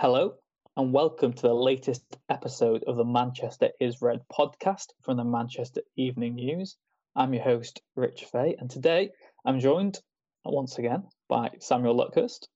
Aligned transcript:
Hello, 0.00 0.32
and 0.78 0.94
welcome 0.94 1.34
to 1.34 1.42
the 1.42 1.52
latest 1.52 2.02
episode 2.30 2.84
of 2.84 2.96
the 2.96 3.04
Manchester 3.04 3.68
is 3.78 4.00
Red 4.00 4.22
podcast 4.32 4.86
from 5.02 5.18
the 5.18 5.24
Manchester 5.24 5.82
Evening 5.94 6.36
News. 6.36 6.78
I'm 7.14 7.34
your 7.34 7.42
host, 7.42 7.82
Rich 7.96 8.24
Fay, 8.32 8.56
and 8.58 8.70
today 8.70 9.10
I'm 9.44 9.60
joined 9.60 10.00
once 10.42 10.78
again 10.78 11.02
by 11.28 11.50
Samuel 11.58 11.94
Luckhurst. 11.98 12.48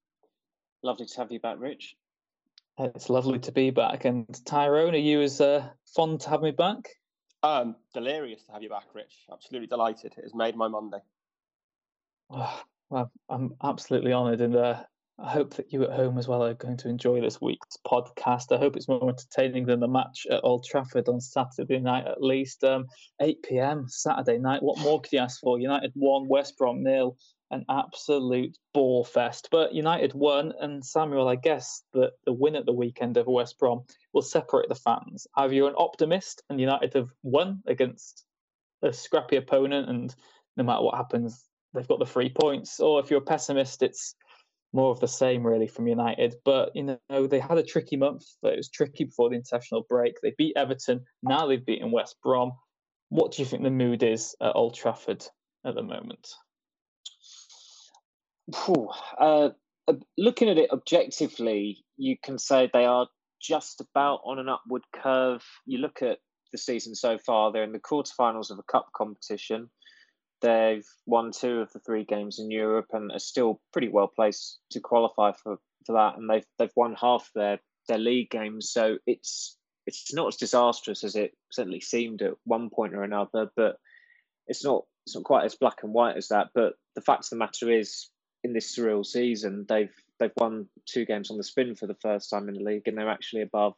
Lovely 0.82 1.04
to 1.04 1.16
have 1.18 1.30
you 1.30 1.38
back, 1.38 1.60
Rich. 1.60 1.96
It's 2.78 3.10
lovely 3.10 3.40
to 3.40 3.52
be 3.52 3.68
back. 3.68 4.06
And 4.06 4.26
Tyrone, 4.46 4.94
are 4.94 4.96
you 4.96 5.20
as 5.20 5.38
uh, 5.42 5.68
fond 5.94 6.22
to 6.22 6.30
have 6.30 6.40
me 6.40 6.52
back? 6.52 6.88
I'm 7.42 7.76
delirious 7.92 8.42
to 8.44 8.52
have 8.52 8.62
you 8.62 8.70
back, 8.70 8.86
Rich. 8.94 9.26
Absolutely 9.30 9.66
delighted. 9.66 10.14
It 10.16 10.22
has 10.22 10.34
made 10.34 10.56
my 10.56 10.68
Monday. 10.68 11.00
Oh, 12.30 12.62
well, 12.88 13.12
I'm 13.28 13.54
absolutely 13.62 14.14
honoured, 14.14 14.40
and 14.40 14.56
uh, 14.56 14.84
I 15.18 15.30
hope 15.30 15.54
that 15.54 15.72
you 15.72 15.84
at 15.84 15.92
home 15.92 16.18
as 16.18 16.26
well 16.26 16.42
are 16.42 16.54
going 16.54 16.76
to 16.78 16.88
enjoy 16.88 17.20
this 17.20 17.40
week's 17.40 17.78
podcast. 17.86 18.50
I 18.50 18.58
hope 18.58 18.76
it's 18.76 18.88
more 18.88 19.08
entertaining 19.08 19.64
than 19.64 19.78
the 19.78 19.86
match 19.86 20.26
at 20.28 20.40
Old 20.42 20.64
Trafford 20.64 21.08
on 21.08 21.20
Saturday 21.20 21.78
night, 21.78 22.06
at 22.06 22.20
least. 22.20 22.64
Um, 22.64 22.86
8 23.22 23.40
pm 23.44 23.86
Saturday 23.88 24.38
night. 24.38 24.62
What 24.62 24.80
more 24.80 25.00
could 25.00 25.12
you 25.12 25.20
ask 25.20 25.40
for? 25.40 25.60
United 25.60 25.92
won, 25.94 26.26
West 26.28 26.58
Brom 26.58 26.82
nil. 26.82 27.16
An 27.52 27.64
absolute 27.70 28.58
ball 28.72 29.04
fest. 29.04 29.50
But 29.52 29.72
United 29.72 30.14
won, 30.14 30.52
and 30.58 30.84
Samuel, 30.84 31.28
I 31.28 31.36
guess 31.36 31.84
that 31.92 32.14
the 32.24 32.32
win 32.32 32.56
at 32.56 32.66
the 32.66 32.72
weekend 32.72 33.16
over 33.16 33.30
West 33.30 33.56
Brom 33.60 33.84
will 34.12 34.22
separate 34.22 34.68
the 34.68 34.74
fans. 34.74 35.28
Either 35.36 35.54
you're 35.54 35.68
an 35.68 35.76
optimist 35.78 36.42
and 36.50 36.58
United 36.58 36.94
have 36.94 37.10
won 37.22 37.62
against 37.68 38.24
a 38.82 38.92
scrappy 38.92 39.36
opponent, 39.36 39.88
and 39.88 40.12
no 40.56 40.64
matter 40.64 40.82
what 40.82 40.96
happens, 40.96 41.44
they've 41.72 41.86
got 41.86 42.00
the 42.00 42.06
three 42.06 42.30
points, 42.30 42.80
or 42.80 42.98
if 42.98 43.10
you're 43.10 43.20
a 43.20 43.24
pessimist, 43.24 43.84
it's 43.84 44.16
more 44.74 44.90
of 44.90 45.00
the 45.00 45.08
same 45.08 45.46
really 45.46 45.68
from 45.68 45.86
United. 45.86 46.34
But 46.44 46.72
you 46.74 46.98
know 47.10 47.26
they 47.26 47.38
had 47.38 47.58
a 47.58 47.62
tricky 47.62 47.96
month. 47.96 48.24
It 48.42 48.56
was 48.56 48.68
tricky 48.68 49.04
before 49.04 49.30
the 49.30 49.36
international 49.36 49.86
break. 49.88 50.16
They 50.20 50.34
beat 50.36 50.56
Everton. 50.56 51.04
Now 51.22 51.46
they've 51.46 51.64
beaten 51.64 51.92
West 51.92 52.16
Brom. 52.22 52.52
What 53.08 53.32
do 53.32 53.42
you 53.42 53.46
think 53.46 53.62
the 53.62 53.70
mood 53.70 54.02
is 54.02 54.34
at 54.40 54.56
Old 54.56 54.74
Trafford 54.74 55.24
at 55.64 55.74
the 55.74 55.82
moment? 55.82 56.28
Uh, 59.18 59.50
looking 60.18 60.48
at 60.48 60.58
it 60.58 60.70
objectively, 60.70 61.84
you 61.96 62.16
can 62.22 62.38
say 62.38 62.68
they 62.72 62.84
are 62.84 63.06
just 63.40 63.80
about 63.80 64.20
on 64.24 64.38
an 64.38 64.48
upward 64.48 64.82
curve. 64.92 65.44
You 65.66 65.78
look 65.78 66.02
at 66.02 66.18
the 66.52 66.58
season 66.58 66.94
so 66.94 67.18
far; 67.18 67.52
they're 67.52 67.62
in 67.62 67.72
the 67.72 67.78
quarterfinals 67.78 68.50
of 68.50 68.58
a 68.58 68.72
cup 68.72 68.88
competition. 68.94 69.70
They've 70.44 70.86
won 71.06 71.32
two 71.32 71.60
of 71.60 71.72
the 71.72 71.78
three 71.78 72.04
games 72.04 72.38
in 72.38 72.50
Europe 72.50 72.88
and 72.92 73.10
are 73.10 73.18
still 73.18 73.62
pretty 73.72 73.88
well 73.88 74.08
placed 74.08 74.58
to 74.72 74.80
qualify 74.80 75.32
for, 75.32 75.56
for 75.86 75.92
that. 75.94 76.18
And 76.18 76.28
they've 76.28 76.44
they've 76.58 76.76
won 76.76 76.94
half 77.00 77.30
their 77.34 77.60
their 77.88 77.96
league 77.96 78.28
games, 78.28 78.70
so 78.70 78.98
it's 79.06 79.56
it's 79.86 80.12
not 80.12 80.28
as 80.28 80.36
disastrous 80.36 81.02
as 81.02 81.16
it 81.16 81.32
certainly 81.50 81.80
seemed 81.80 82.20
at 82.20 82.34
one 82.44 82.68
point 82.68 82.92
or 82.92 83.02
another. 83.04 83.50
But 83.56 83.78
it's 84.46 84.62
not 84.62 84.84
it's 85.06 85.14
not 85.14 85.24
quite 85.24 85.46
as 85.46 85.54
black 85.54 85.82
and 85.82 85.94
white 85.94 86.18
as 86.18 86.28
that. 86.28 86.48
But 86.54 86.74
the 86.94 87.00
fact 87.00 87.24
of 87.24 87.30
the 87.30 87.36
matter 87.36 87.70
is, 87.70 88.10
in 88.42 88.52
this 88.52 88.76
surreal 88.76 89.06
season, 89.06 89.64
they've 89.66 89.94
they've 90.20 90.30
won 90.36 90.68
two 90.84 91.06
games 91.06 91.30
on 91.30 91.38
the 91.38 91.42
spin 91.42 91.74
for 91.74 91.86
the 91.86 91.96
first 92.02 92.28
time 92.28 92.50
in 92.50 92.54
the 92.56 92.62
league, 92.64 92.86
and 92.86 92.98
they're 92.98 93.08
actually 93.08 93.40
above 93.40 93.72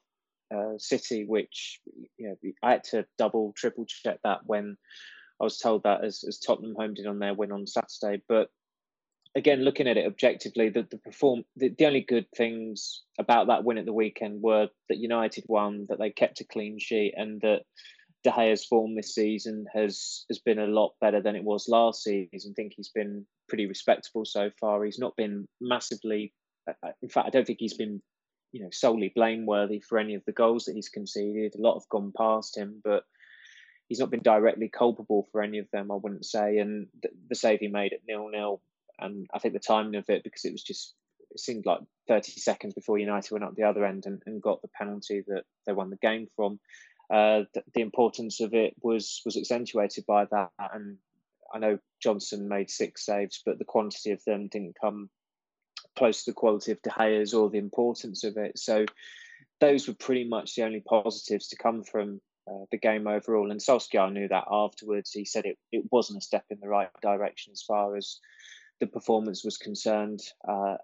uh, 0.53 0.79
City, 0.79 1.27
which 1.27 1.79
you 2.19 2.29
know 2.29 2.53
I 2.61 2.73
had 2.73 2.85
to 2.91 3.07
double 3.19 3.53
triple 3.57 3.87
check 3.87 4.19
that 4.25 4.41
when 4.47 4.77
I 5.41 5.45
was 5.45 5.59
told 5.59 5.83
that 5.83 6.05
as, 6.05 6.25
as 6.27 6.39
Tottenham 6.39 6.75
home 6.79 6.95
did 6.95 7.07
on 7.07 7.19
their 7.19 7.35
win 7.35 7.53
on 7.53 7.67
Saturday. 7.67 8.23
But 8.29 8.49
again, 9.35 9.63
looking 9.63 9.87
at 9.87 9.99
it 9.99 10.07
objectively, 10.07 10.71
the, 10.71 10.87
the 10.91 10.99
perform 10.99 11.45
the, 11.57 11.69
the 11.69 11.87
only 11.87 12.01
good 12.01 12.27
things 12.35 13.03
about 13.19 13.49
that 13.49 13.65
win 13.65 13.79
at 13.79 13.85
the 13.85 13.93
weekend 13.93 14.43
were 14.43 14.69
that 14.89 14.99
United 14.99 15.45
won, 15.47 15.87
that 15.89 15.99
they 15.99 16.11
kept 16.11 16.41
a 16.41 16.45
clean 16.45 16.79
sheet, 16.79 17.15
and 17.17 17.41
that 17.43 17.63
De 18.25 18.33
Gea's 18.33 18.65
form 18.65 18.97
this 18.97 19.15
season 19.15 19.67
has 19.73 20.25
has 20.29 20.39
been 20.39 20.59
a 20.59 20.67
lot 20.67 20.95
better 21.01 21.21
than 21.21 21.37
it 21.37 21.45
was 21.45 21.69
last 21.69 22.03
season. 22.03 22.53
I 22.53 22.55
think 22.57 22.73
he's 22.75 22.91
been 22.95 23.27
pretty 23.49 23.67
respectable 23.67 24.25
so 24.25 24.51
far. 24.59 24.85
He's 24.85 24.99
not 24.99 25.17
been 25.17 25.47
massively. 25.61 26.33
Uh, 26.69 26.73
uh, 26.83 26.93
in 27.03 27.09
fact, 27.09 27.27
I 27.27 27.31
don't 27.31 27.47
think 27.47 27.61
he's 27.61 27.77
been, 27.77 28.03
you 28.53 28.63
know, 28.63 28.71
solely 28.73 29.13
blameworthy 29.15 29.81
for 29.81 29.99
any 29.99 30.15
of 30.15 30.25
the 30.25 30.33
goals 30.33 30.65
that 30.65 30.75
he's 30.75 30.89
conceded. 30.89 31.55
A 31.55 31.61
lot 31.61 31.75
have 31.75 31.89
gone 31.89 32.13
past 32.17 32.57
him, 32.57 32.81
but 32.83 33.05
he's 33.89 33.99
not 33.99 34.11
been 34.11 34.23
directly 34.23 34.69
culpable 34.69 35.29
for 35.31 35.43
any 35.43 35.59
of 35.59 35.71
them, 35.73 35.91
I 35.91 35.97
wouldn't 35.97 36.25
say. 36.25 36.59
And 36.59 36.89
the, 37.03 37.09
the 37.29 37.35
save 37.35 37.61
he 37.61 37.69
made 37.69 37.93
at 37.93 38.01
nil 38.07 38.29
nil, 38.31 38.61
and 38.99 39.27
I 39.33 39.39
think 39.39 39.55
the 39.55 39.61
timing 39.61 39.97
of 39.97 40.09
it 40.09 40.25
because 40.25 40.45
it 40.45 40.53
was 40.53 40.63
just 40.63 40.95
it 41.31 41.41
seemed 41.41 41.67
like 41.67 41.81
30 42.09 42.33
seconds 42.33 42.75
before 42.75 42.99
United 42.99 43.31
went 43.33 43.45
up 43.45 43.55
the 43.55 43.65
other 43.65 43.85
end 43.85 44.07
and, 44.07 44.23
and 44.27 44.43
got 44.43 44.63
the 44.63 44.69
penalty 44.69 45.23
that 45.27 45.45
they 45.67 45.73
won 45.73 45.91
the 45.91 45.97
game 45.97 46.29
from. 46.37 46.59
Uh, 47.11 47.45
the, 47.55 47.63
the, 47.75 47.81
importance 47.83 48.41
of 48.41 48.53
it 48.53 48.75
was 48.81 49.23
was 49.25 49.37
accentuated 49.37 50.05
by 50.07 50.25
that, 50.25 50.51
and 50.73 50.99
I 51.55 51.59
know 51.61 51.79
Johnstone 52.03 52.49
made 52.49 52.69
six 52.69 53.07
saves, 53.07 53.43
but 53.47 53.59
the 53.59 53.65
quantity 53.65 54.11
of 54.11 54.25
them 54.25 54.49
didn't 54.49 54.77
come 54.81 55.09
close 55.97 56.25
to 56.25 56.31
the 56.31 56.35
quality 56.35 56.73
of 56.73 56.83
De 56.83 56.91
Gea's 56.91 57.33
or 57.33 57.49
the 57.49 57.59
importance 57.59 58.25
of 58.25 58.37
it. 58.37 58.59
So 58.59 58.87
those 59.61 59.87
were 59.87 59.95
pretty 59.95 60.29
much 60.29 60.55
the 60.55 60.65
only 60.65 60.81
positives 60.81 61.49
to 61.49 61.57
come 61.57 61.85
from 61.85 62.21
uh, 62.49 62.65
the 62.71 62.79
game 62.79 63.07
overall. 63.07 63.51
And 63.51 63.61
Solskjaer 63.61 64.13
knew 64.13 64.29
that 64.29 64.45
afterwards. 64.51 65.11
He 65.11 65.25
said 65.25 65.47
it, 65.47 65.59
it 65.73 65.85
wasn't 65.91 66.19
a 66.19 66.25
step 66.25 66.45
in 66.51 66.59
the 66.61 66.69
right 66.69 66.89
direction 67.03 67.53
as 67.53 67.63
far 67.63 67.97
as 67.97 68.19
the 68.81 68.87
performance 68.87 69.45
was 69.45 69.57
concerned. 69.57 70.21
Uh, 70.47 70.77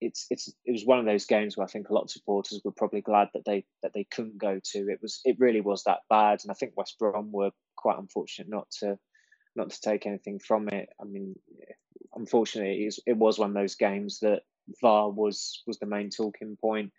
it's 0.00 0.26
it's 0.30 0.52
it 0.64 0.72
was 0.72 0.84
one 0.84 0.98
of 0.98 1.06
those 1.06 1.24
games 1.24 1.56
where 1.56 1.66
I 1.66 1.70
think 1.70 1.88
a 1.88 1.94
lot 1.94 2.04
of 2.04 2.10
supporters 2.10 2.60
were 2.64 2.72
probably 2.72 3.00
glad 3.00 3.28
that 3.34 3.44
they 3.44 3.64
that 3.82 3.92
they 3.94 4.04
couldn't 4.04 4.38
go 4.38 4.60
to. 4.62 4.78
It 4.88 5.00
was 5.02 5.20
it 5.24 5.36
really 5.38 5.60
was 5.60 5.84
that 5.84 6.00
bad, 6.08 6.40
and 6.42 6.50
I 6.50 6.54
think 6.54 6.72
West 6.76 6.98
Brom 6.98 7.32
were 7.32 7.50
quite 7.76 7.98
unfortunate 7.98 8.48
not 8.48 8.70
to 8.80 8.98
not 9.56 9.70
to 9.70 9.80
take 9.80 10.06
anything 10.06 10.38
from 10.38 10.68
it. 10.68 10.88
I 11.00 11.04
mean, 11.04 11.34
unfortunately, 12.14 12.82
it 12.82 12.86
was, 12.86 13.00
it 13.06 13.16
was 13.16 13.38
one 13.38 13.50
of 13.50 13.54
those 13.54 13.74
games 13.74 14.20
that 14.20 14.42
VAR 14.80 15.10
was 15.10 15.62
was 15.66 15.78
the 15.78 15.86
main 15.86 16.10
talking 16.10 16.56
point. 16.60 16.92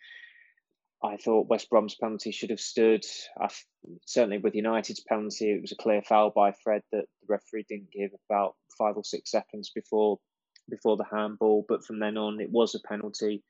I 1.03 1.17
thought 1.17 1.49
West 1.49 1.69
Brom's 1.69 1.95
penalty 1.95 2.31
should 2.31 2.49
have 2.49 2.61
stood. 2.61 3.03
Certainly 4.05 4.37
with 4.37 4.55
United's 4.55 5.01
penalty, 5.01 5.51
it 5.51 5.61
was 5.61 5.73
a 5.73 5.75
clear 5.75 6.01
foul 6.01 6.31
by 6.31 6.53
Fred 6.63 6.81
that 6.91 7.05
the 7.21 7.27
referee 7.27 7.65
didn't 7.67 7.91
give 7.91 8.11
about 8.29 8.55
five 8.77 8.95
or 8.95 9.03
six 9.03 9.29
seconds 9.29 9.71
before 9.75 10.19
before 10.69 10.95
the 10.95 11.05
handball. 11.11 11.65
But 11.67 11.83
from 11.83 11.99
then 11.99 12.17
on, 12.17 12.39
it 12.39 12.49
was 12.49 12.73
a 12.73 12.87
penalty. 12.87 13.43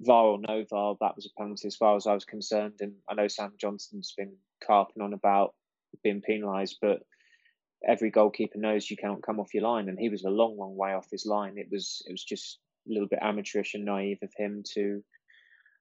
VAR 0.00 0.24
or 0.24 0.38
no 0.40 0.64
VAR, 0.68 0.96
that 1.00 1.14
was 1.14 1.26
a 1.26 1.40
penalty 1.40 1.68
as 1.68 1.76
far 1.76 1.94
as 1.94 2.06
I 2.06 2.14
was 2.14 2.24
concerned. 2.24 2.76
And 2.80 2.94
I 3.08 3.14
know 3.14 3.28
Sam 3.28 3.52
Johnstone's 3.60 4.14
been 4.16 4.34
carping 4.66 5.02
on 5.02 5.12
about 5.12 5.54
being 6.02 6.22
penalised, 6.22 6.78
but 6.80 7.02
every 7.86 8.10
goalkeeper 8.10 8.58
knows 8.58 8.90
you 8.90 8.96
cannot 8.96 9.22
come 9.22 9.38
off 9.38 9.54
your 9.54 9.62
line, 9.62 9.88
and 9.88 9.98
he 9.98 10.08
was 10.08 10.24
a 10.24 10.30
long, 10.30 10.56
long 10.56 10.74
way 10.74 10.94
off 10.94 11.10
his 11.10 11.26
line. 11.26 11.54
It 11.56 11.68
was 11.70 12.02
it 12.06 12.12
was 12.12 12.24
just 12.24 12.58
a 12.88 12.92
little 12.92 13.08
bit 13.08 13.20
amateurish 13.22 13.74
and 13.74 13.84
naive 13.84 14.18
of 14.22 14.32
him 14.36 14.62
to 14.74 15.04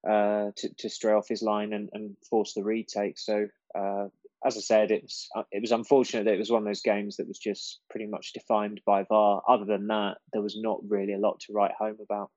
uh, 0.07 0.51
to, 0.55 0.69
to 0.77 0.89
stray 0.89 1.13
off 1.13 1.27
his 1.27 1.41
line 1.41 1.73
and, 1.73 1.89
and 1.93 2.15
force 2.29 2.53
the 2.53 2.63
retake. 2.63 3.17
So 3.17 3.47
uh, 3.75 4.07
as 4.45 4.57
I 4.57 4.61
said, 4.61 4.91
it 4.91 5.03
was 5.03 5.27
uh, 5.35 5.43
it 5.51 5.61
was 5.61 5.71
unfortunate 5.71 6.25
that 6.25 6.33
it 6.33 6.39
was 6.39 6.51
one 6.51 6.61
of 6.61 6.67
those 6.67 6.81
games 6.81 7.17
that 7.17 7.27
was 7.27 7.37
just 7.37 7.79
pretty 7.89 8.07
much 8.07 8.33
defined 8.33 8.81
by 8.85 9.03
VAR. 9.03 9.41
Other 9.47 9.65
than 9.65 9.87
that, 9.87 10.17
there 10.31 10.41
was 10.41 10.57
not 10.57 10.79
really 10.87 11.13
a 11.13 11.19
lot 11.19 11.39
to 11.41 11.53
write 11.53 11.73
home 11.77 11.97
about. 12.01 12.29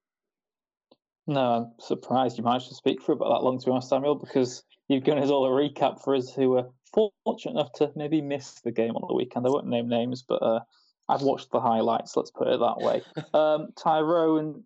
No, 1.27 1.41
I'm 1.41 1.73
surprised 1.79 2.37
you 2.37 2.45
managed 2.45 2.69
to 2.69 2.75
speak 2.75 3.01
for 3.01 3.13
about 3.13 3.29
that 3.29 3.45
long, 3.45 3.61
to 3.61 3.67
be 3.67 3.71
honest, 3.71 3.89
Samuel, 3.89 4.17
because 4.17 4.65
you've 4.89 5.05
given 5.05 5.23
us 5.23 5.31
all 5.31 5.47
a 5.47 5.49
recap 5.49 6.03
for 6.03 6.17
us 6.17 6.35
who 6.35 6.51
were 6.51 6.67
fortunate 7.25 7.53
enough 7.53 7.73
to 7.75 7.93
maybe 7.95 8.21
miss 8.21 8.61
the 8.63 8.73
game 8.73 8.97
on 8.97 9.05
the 9.07 9.15
weekend. 9.15 9.47
I 9.47 9.51
won't 9.51 9.69
name 9.69 9.89
names, 9.89 10.23
but 10.23 10.43
uh, 10.43 10.61
I've 11.09 11.23
watched 11.23 11.53
the 11.53 11.61
highlights. 11.61 12.17
Let's 12.17 12.33
put 12.33 12.49
it 12.49 12.59
that 12.59 12.79
way. 12.79 13.03
Um, 13.35 13.69
Tyrone 13.77 14.65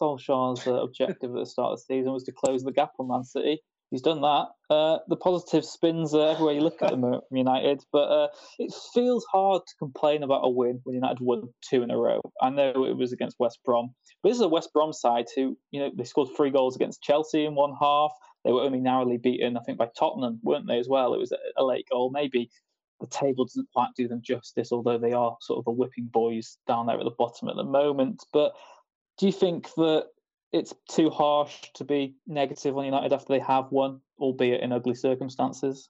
Solskjaer's 0.00 0.66
uh, 0.66 0.82
objective 0.82 1.30
at 1.30 1.38
the 1.38 1.46
start 1.46 1.72
of 1.72 1.78
the 1.78 1.84
season 1.94 2.12
was 2.12 2.24
to 2.24 2.32
close 2.32 2.62
the 2.62 2.72
gap 2.72 2.92
on 2.98 3.08
Man 3.08 3.24
City. 3.24 3.60
He's 3.90 4.02
done 4.02 4.20
that. 4.22 4.46
Uh, 4.68 4.98
the 5.06 5.16
positive 5.16 5.64
spins 5.64 6.12
uh, 6.12 6.30
everywhere 6.30 6.54
you 6.54 6.60
look 6.60 6.82
at 6.82 6.90
them 6.90 7.02
from 7.02 7.20
United, 7.30 7.84
but 7.92 8.10
uh, 8.10 8.28
it 8.58 8.74
feels 8.92 9.24
hard 9.30 9.62
to 9.66 9.74
complain 9.78 10.24
about 10.24 10.40
a 10.42 10.50
win 10.50 10.80
when 10.82 10.94
United 10.94 11.20
won 11.20 11.42
two 11.68 11.82
in 11.82 11.90
a 11.92 11.96
row. 11.96 12.20
I 12.42 12.50
know 12.50 12.84
it 12.84 12.96
was 12.96 13.12
against 13.12 13.38
West 13.38 13.60
Brom, 13.64 13.94
but 14.22 14.30
this 14.30 14.36
is 14.36 14.42
a 14.42 14.48
West 14.48 14.72
Brom 14.72 14.92
side 14.92 15.26
who, 15.34 15.56
you 15.70 15.80
know, 15.80 15.90
they 15.96 16.04
scored 16.04 16.30
three 16.36 16.50
goals 16.50 16.74
against 16.74 17.02
Chelsea 17.02 17.44
in 17.44 17.54
one 17.54 17.74
half. 17.80 18.12
They 18.44 18.52
were 18.52 18.62
only 18.62 18.80
narrowly 18.80 19.18
beaten, 19.18 19.56
I 19.56 19.60
think, 19.60 19.78
by 19.78 19.88
Tottenham, 19.96 20.40
weren't 20.42 20.66
they, 20.66 20.78
as 20.78 20.88
well? 20.88 21.14
It 21.14 21.18
was 21.18 21.32
a 21.56 21.64
late 21.64 21.86
goal. 21.90 22.10
Maybe 22.10 22.50
the 23.00 23.06
table 23.06 23.44
doesn't 23.44 23.68
quite 23.72 23.90
do 23.96 24.08
them 24.08 24.22
justice, 24.22 24.72
although 24.72 24.98
they 24.98 25.12
are 25.12 25.36
sort 25.40 25.58
of 25.58 25.64
the 25.64 25.70
whipping 25.70 26.08
boys 26.12 26.58
down 26.66 26.86
there 26.86 26.98
at 26.98 27.04
the 27.04 27.10
bottom 27.10 27.48
at 27.48 27.56
the 27.56 27.64
moment. 27.64 28.24
But 28.32 28.52
do 29.18 29.26
you 29.26 29.32
think 29.32 29.72
that 29.74 30.08
it's 30.52 30.74
too 30.90 31.10
harsh 31.10 31.54
to 31.74 31.84
be 31.84 32.16
negative 32.26 32.76
on 32.76 32.84
United 32.84 33.12
after 33.12 33.32
they 33.32 33.40
have 33.40 33.70
won, 33.70 34.00
albeit 34.18 34.62
in 34.62 34.72
ugly 34.72 34.94
circumstances? 34.94 35.88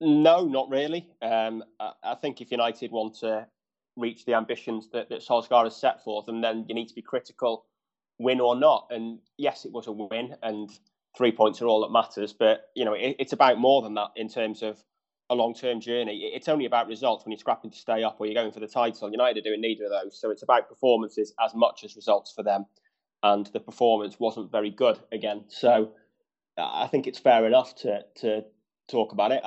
No, 0.00 0.44
not 0.44 0.68
really. 0.70 1.08
Um, 1.20 1.62
I, 1.78 1.92
I, 2.02 2.14
think 2.16 2.40
if 2.40 2.50
United 2.50 2.90
want 2.90 3.14
to 3.20 3.46
reach 3.96 4.24
the 4.24 4.34
ambitions 4.34 4.88
that, 4.92 5.08
that 5.10 5.20
Solskjaer 5.20 5.64
has 5.64 5.76
set 5.76 6.02
for 6.02 6.24
them, 6.24 6.40
then 6.40 6.64
you 6.68 6.74
need 6.74 6.88
to 6.88 6.94
be 6.94 7.02
critical 7.02 7.66
win 8.18 8.40
or 8.40 8.56
not. 8.56 8.88
And 8.90 9.20
yes, 9.38 9.64
it 9.64 9.72
was 9.72 9.86
a 9.86 9.92
win, 9.92 10.34
and 10.42 10.70
three 11.16 11.32
points 11.32 11.62
are 11.62 11.66
all 11.66 11.82
that 11.82 11.92
matters. 11.92 12.32
But 12.32 12.70
you 12.74 12.84
know, 12.84 12.94
it, 12.94 13.16
it's 13.18 13.32
about 13.32 13.58
more 13.58 13.82
than 13.82 13.94
that 13.94 14.10
in 14.16 14.28
terms 14.28 14.62
of 14.62 14.82
a 15.32 15.34
long-term 15.34 15.80
journey. 15.80 16.30
It's 16.34 16.48
only 16.48 16.66
about 16.66 16.86
results 16.86 17.24
when 17.24 17.32
you're 17.32 17.38
scrapping 17.38 17.70
to 17.70 17.78
stay 17.78 18.04
up 18.04 18.16
or 18.20 18.26
you're 18.26 18.34
going 18.34 18.52
for 18.52 18.60
the 18.60 18.68
title. 18.68 19.10
United 19.10 19.38
are 19.38 19.48
doing 19.48 19.62
neither 19.62 19.84
of 19.84 19.90
those, 19.90 20.20
so 20.20 20.30
it's 20.30 20.42
about 20.42 20.68
performances 20.68 21.32
as 21.44 21.54
much 21.54 21.84
as 21.84 21.96
results 21.96 22.32
for 22.32 22.42
them. 22.42 22.66
And 23.22 23.46
the 23.46 23.60
performance 23.60 24.18
wasn't 24.18 24.52
very 24.52 24.70
good 24.70 24.98
again. 25.10 25.44
So 25.48 25.92
I 26.58 26.86
think 26.88 27.06
it's 27.06 27.18
fair 27.18 27.46
enough 27.46 27.74
to 27.76 28.00
to 28.16 28.42
talk 28.88 29.12
about 29.12 29.32
it. 29.32 29.42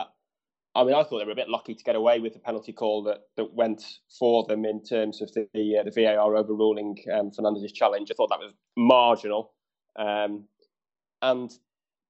I 0.76 0.84
mean, 0.84 0.94
I 0.94 1.04
thought 1.04 1.20
they 1.20 1.26
were 1.26 1.32
a 1.32 1.36
bit 1.36 1.50
lucky 1.50 1.76
to 1.76 1.84
get 1.84 1.96
away 1.96 2.20
with 2.20 2.34
the 2.34 2.40
penalty 2.40 2.74
call 2.74 3.04
that, 3.04 3.22
that 3.38 3.54
went 3.54 3.82
for 4.20 4.46
them 4.46 4.66
in 4.66 4.84
terms 4.84 5.22
of 5.22 5.32
the 5.34 5.48
the, 5.54 5.78
uh, 5.80 5.84
the 5.84 5.92
VAR 5.92 6.36
overruling 6.36 6.98
um, 7.14 7.32
Fernandes's 7.32 7.72
challenge. 7.72 8.10
I 8.12 8.16
thought 8.16 8.30
that 8.30 8.40
was 8.40 8.54
marginal, 8.76 9.54
um, 9.98 10.46
and 11.22 11.52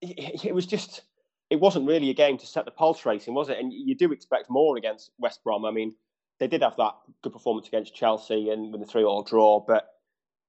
it, 0.01 0.45
it, 0.45 0.55
was 0.55 0.65
just 0.65 1.01
it 1.49 1.59
wasn't 1.59 1.87
really 1.87 2.09
a 2.09 2.13
game 2.13 2.37
to 2.37 2.45
set 2.45 2.65
the 2.65 2.71
pulse 2.71 3.05
racing, 3.05 3.33
was 3.33 3.49
it? 3.49 3.59
And 3.59 3.71
you 3.71 3.95
do 3.95 4.11
expect 4.11 4.49
more 4.49 4.77
against 4.77 5.11
West 5.17 5.43
Brom. 5.43 5.65
I 5.65 5.71
mean, 5.71 5.95
they 6.39 6.47
did 6.47 6.63
have 6.63 6.75
that 6.77 6.95
good 7.21 7.33
performance 7.33 7.67
against 7.67 7.95
Chelsea 7.95 8.49
and 8.49 8.71
with 8.71 8.81
the 8.81 8.87
three-all 8.87 9.23
draw, 9.23 9.63
but 9.65 9.87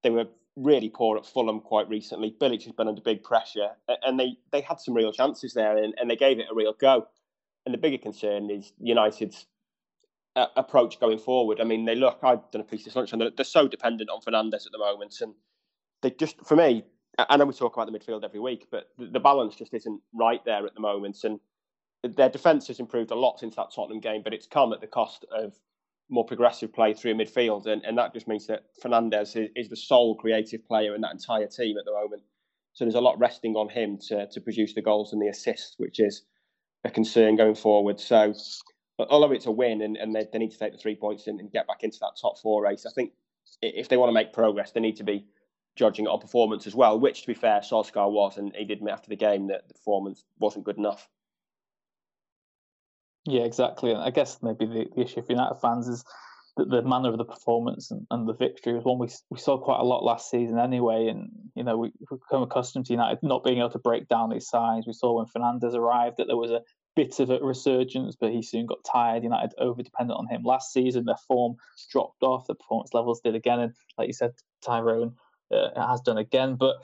they 0.02 0.10
were 0.10 0.26
really 0.56 0.88
poor 0.88 1.19
at 1.19 1.26
Fulham 1.26 1.60
quite 1.60 1.88
recently. 1.88 2.34
Bilic 2.40 2.64
has 2.64 2.72
been 2.72 2.88
under 2.88 3.02
big 3.02 3.22
pressure, 3.22 3.69
and 4.02 4.19
they 4.19 4.38
they 4.52 4.62
had 4.62 4.81
some 4.81 4.94
real 4.94 5.12
chances 5.12 5.52
there, 5.52 5.76
and, 5.76 5.94
and 5.98 6.10
they 6.10 6.16
gave 6.16 6.38
it 6.38 6.46
a 6.50 6.54
real 6.54 6.72
go. 6.72 7.06
And 7.66 7.75
the 7.75 7.78
bigger 7.78 7.99
concern 7.99 8.50
is 8.50 8.72
United's 8.78 9.46
uh, 10.34 10.46
approach 10.56 10.99
going 10.99 11.19
forward. 11.19 11.60
I 11.60 11.64
mean, 11.64 11.84
they 11.84 11.94
look, 11.94 12.20
I've 12.22 12.50
done 12.50 12.62
a 12.62 12.64
piece 12.64 12.84
this 12.84 12.96
lunch, 12.96 13.12
and 13.12 13.20
they're, 13.20 13.31
they're 13.37 13.44
so 13.44 13.69
dependent 13.69 14.08
on 14.08 14.20
Fernandes 14.20 14.66
at 14.66 14.72
the 14.72 14.78
moment. 14.78 15.14
And 15.20 15.34
they 16.02 16.10
just, 16.10 16.37
for 16.46 16.56
me, 16.56 16.84
I 17.18 17.36
know 17.36 17.46
we 17.46 17.54
talk 17.54 17.76
about 17.76 17.90
the 17.90 17.98
midfield 17.98 18.24
every 18.24 18.40
week, 18.40 18.66
but 18.70 18.90
the, 18.98 19.20
balance 19.20 19.56
just 19.56 19.72
isn't 19.72 20.00
right 20.12 20.44
there 20.44 20.66
at 20.66 20.74
the 20.74 20.80
moment. 20.80 21.24
And 21.24 21.40
their 22.02 22.28
defence 22.28 22.66
has 22.68 22.78
improved 22.78 23.10
a 23.10 23.14
lot 23.14 23.40
since 23.40 23.56
that 23.56 23.72
Tottenham 23.74 24.00
game, 24.00 24.22
but 24.22 24.34
it's 24.34 24.46
come 24.46 24.72
at 24.72 24.80
the 24.80 24.86
cost 24.86 25.24
of 25.32 25.54
more 26.10 26.26
progressive 26.26 26.72
play 26.72 26.92
through 26.92 27.12
a 27.12 27.14
midfield. 27.14 27.66
And, 27.66 27.84
and 27.84 27.96
that 27.96 28.12
just 28.12 28.28
means 28.28 28.46
that 28.48 28.64
Fernandes 28.82 29.34
is, 29.36 29.48
is 29.56 29.68
the 29.68 29.76
sole 29.76 30.14
creative 30.14 30.66
player 30.66 30.94
in 30.94 31.00
that 31.00 31.12
entire 31.12 31.46
team 31.46 31.78
at 31.78 31.86
the 31.86 31.92
moment. 31.92 32.22
So 32.74 32.84
there's 32.84 32.94
a 32.94 33.00
lot 33.00 33.18
resting 33.18 33.56
on 33.56 33.70
him 33.70 33.98
to, 34.08 34.26
to 34.26 34.40
produce 34.40 34.74
the 34.74 34.82
goals 34.82 35.14
and 35.14 35.22
the 35.22 35.28
assists, 35.28 35.76
which 35.78 35.98
is 35.98 36.22
a 36.84 36.90
concern 36.90 37.34
going 37.34 37.54
forward. 37.54 37.98
So, 37.98 38.34
although 38.98 39.32
it's 39.32 39.46
a 39.46 39.50
win 39.50 39.80
and, 39.80 39.96
and 39.96 40.14
they, 40.14 40.26
they 40.30 40.38
need 40.38 40.50
to 40.50 40.58
take 40.58 40.72
the 40.72 40.78
three 40.78 40.94
points 40.94 41.26
and, 41.26 41.40
and 41.40 41.50
get 41.50 41.66
back 41.66 41.82
into 41.82 41.98
that 42.00 42.12
top 42.20 42.38
four 42.38 42.62
race, 42.62 42.84
I 42.84 42.92
think 42.94 43.12
if 43.62 43.88
they 43.88 43.96
want 43.96 44.10
to 44.10 44.14
make 44.14 44.34
progress, 44.34 44.72
they 44.72 44.80
need 44.80 44.96
to 44.96 45.04
be 45.04 45.26
judging 45.76 46.06
on 46.06 46.19
performance 46.19 46.67
as 46.67 46.75
well, 46.75 46.99
which, 46.99 47.23
to 47.23 47.26
be 47.26 47.34
fair, 47.34 47.61
Solskjaer 47.61 48.11
was, 48.11 48.38
and 48.38 48.55
he 48.56 48.64
did 48.64 48.78
admit 48.78 48.94
after 48.94 49.08
the 49.08 49.17
game 49.17 49.49
that 49.49 49.69
the 49.69 49.75
performance 49.75 50.25
wasn't 50.38 50.64
good 50.64 50.78
enough. 50.78 51.08
Yeah, 53.26 53.43
exactly. 53.43 53.90
And 53.90 54.00
I 54.00 54.11
guess 54.11 54.38
maybe 54.43 54.67
the, 54.67 54.87
the 54.94 55.02
issue 55.02 55.23
for 55.23 55.32
United 55.32 55.56
fans 55.61 55.88
is 55.88 56.05
that 56.56 56.70
the 56.70 56.82
manner 56.82 57.11
of 57.11 57.19
the 57.19 57.25
performance 57.25 57.90
and, 57.90 58.06
and 58.11 58.26
the 58.26 58.32
victory 58.32 58.73
was 58.73 58.84
one 58.84 58.99
we 58.99 59.08
we 59.31 59.38
saw 59.38 59.58
quite 59.58 59.81
a 59.81 59.84
lot 59.84 60.05
last 60.05 60.31
season 60.31 60.58
anyway. 60.58 61.08
And 61.08 61.31
you 61.55 61.64
know 61.64 61.76
we, 61.76 61.93
have 62.08 62.20
become 62.20 62.43
accustomed 62.43 62.87
to 62.87 62.93
United 62.93 63.19
not 63.23 63.44
being 63.44 63.58
able 63.58 63.70
to 63.70 63.78
break 63.78 64.08
down 64.08 64.31
these 64.31 64.49
sides. 64.49 64.87
We 64.87 64.93
saw 64.93 65.17
when 65.17 65.26
Fernandes 65.26 65.75
arrived 65.75 66.17
that 66.19 66.28
there 66.28 66.37
was 66.37 66.52
a 66.52 66.62
bit 66.94 67.19
of 67.20 67.31
a 67.31 67.40
resurgence, 67.40 68.17
but 68.19 68.31
he 68.31 68.43
soon 68.43 68.67
got 68.67 68.78
tired. 68.90 69.25
United 69.25 69.52
over 69.58 69.82
dependent 69.82 70.19
on 70.19 70.28
him 70.28 70.43
last 70.44 70.73
season. 70.73 71.05
Their 71.05 71.17
form 71.28 71.56
dropped 71.90 72.23
off. 72.23 72.46
The 72.46 72.55
performance 72.55 72.94
levels 72.94 73.20
did 73.20 73.34
again, 73.34 73.61
and 73.61 73.75
like 73.99 74.06
you 74.06 74.14
said, 74.14 74.32
Tyrone 74.64 75.17
uh, 75.50 75.69
has 75.88 76.00
done 76.00 76.19
again. 76.19 76.56
But 76.56 76.76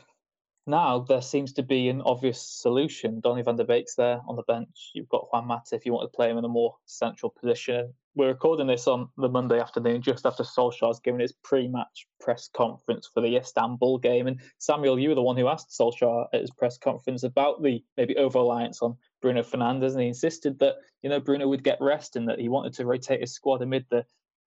now 0.67 1.01
there 1.01 1.23
seems 1.23 1.53
to 1.55 1.63
be 1.63 1.89
an 1.89 2.03
obvious 2.03 2.41
solution. 2.41 3.21
Donny 3.21 3.43
van 3.43 3.57
der 3.57 3.65
Beek's 3.65 3.97
there 3.97 4.21
on 4.29 4.37
the 4.37 4.45
bench. 4.45 4.91
You've 4.95 5.09
got 5.09 5.27
Juan 5.33 5.47
Mata 5.47 5.75
if 5.75 5.85
you 5.85 5.93
want 5.93 6.11
to 6.11 6.17
play 6.17 6.31
him 6.31 6.39
in 6.39 6.45
a 6.45 6.49
more 6.49 6.77
central 6.87 7.31
position. 7.31 7.93
We're 8.15 8.29
recording 8.29 8.67
this 8.67 8.87
on 8.87 9.09
the 9.17 9.29
Monday 9.29 9.59
afternoon, 9.59 10.03
just 10.03 10.27
after 10.27 10.45
Solskjaer's 10.45 11.01
given 11.01 11.21
his 11.21 11.33
pre-match 11.33 12.07
press 12.21 12.49
conference 12.55 13.11
for 13.13 13.23
the 13.23 13.37
Istanbul 13.37 13.99
game. 13.99 14.27
And 14.27 14.39
Samuel, 14.59 14.99
you 14.99 15.09
were 15.09 15.15
the 15.15 15.23
one 15.23 15.37
who 15.37 15.49
asked 15.49 15.71
Solskjaer 15.71 16.27
at 16.33 16.43
his 16.43 16.51
press 16.51 16.79
conference 16.79 17.25
about 17.25 17.63
the 17.63 17.83
maybe 17.97 18.17
over 18.17 18.39
reliance 18.39 18.83
on 18.83 18.97
Bruno 19.21 19.43
Fernandes, 19.43 19.93
and 19.93 20.03
he 20.03 20.09
insisted 20.09 20.59
that 20.61 20.77
you 21.03 21.11
know 21.11 21.21
Bruno 21.21 21.49
would 21.49 21.65
get 21.65 21.79
rest 21.81 22.15
and 22.15 22.29
that 22.29 22.39
he 22.39 22.49
wanted 22.49 22.75
to 22.75 22.87
rotate 22.87 23.21
his 23.21 23.33
squad 23.33 23.63
amid 23.63 23.87
the 23.91 24.05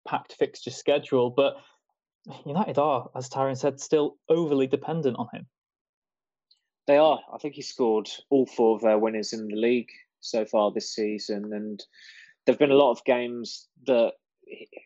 packed 0.08 0.34
fixture 0.34 0.72
schedule. 0.72 1.30
But 1.30 1.58
United 2.46 2.78
are, 2.78 3.10
as 3.16 3.30
Tyrone 3.30 3.56
said, 3.56 3.80
still 3.80 4.18
overly 4.30 4.68
dependent 4.68 5.18
on 5.18 5.28
him. 5.34 5.48
They 6.88 6.98
are. 6.98 7.20
I 7.34 7.38
think 7.38 7.56
he 7.56 7.62
scored 7.62 8.10
all 8.30 8.46
four 8.46 8.76
of 8.76 8.82
their 8.82 9.00
winners 9.00 9.34
in 9.34 9.48
the 9.48 9.56
league 9.56 9.90
so 10.22 10.46
far 10.46 10.72
this 10.72 10.94
season, 10.94 11.52
and 11.54 11.84
there've 12.46 12.60
been 12.60 12.72
a 12.72 12.76
lot 12.76 12.92
of 12.92 13.04
games 13.06 13.68
that 13.88 14.14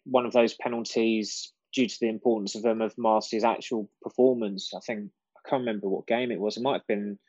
one 0.05 0.25
of 0.25 0.33
those 0.33 0.53
penalties, 0.55 1.53
due 1.73 1.87
to 1.87 1.97
the 1.99 2.09
importance 2.09 2.55
of 2.55 2.61
them, 2.61 2.79
have 2.79 2.97
masked 2.97 3.31
his 3.31 3.43
actual 3.43 3.89
performance. 4.01 4.73
I 4.73 4.79
think 4.79 5.09
I 5.37 5.49
can't 5.49 5.61
remember 5.61 5.89
what 5.89 6.07
game 6.07 6.31
it 6.31 6.39
was. 6.39 6.57
It 6.57 6.63
might 6.63 6.73
have 6.73 6.87
been 6.87 7.19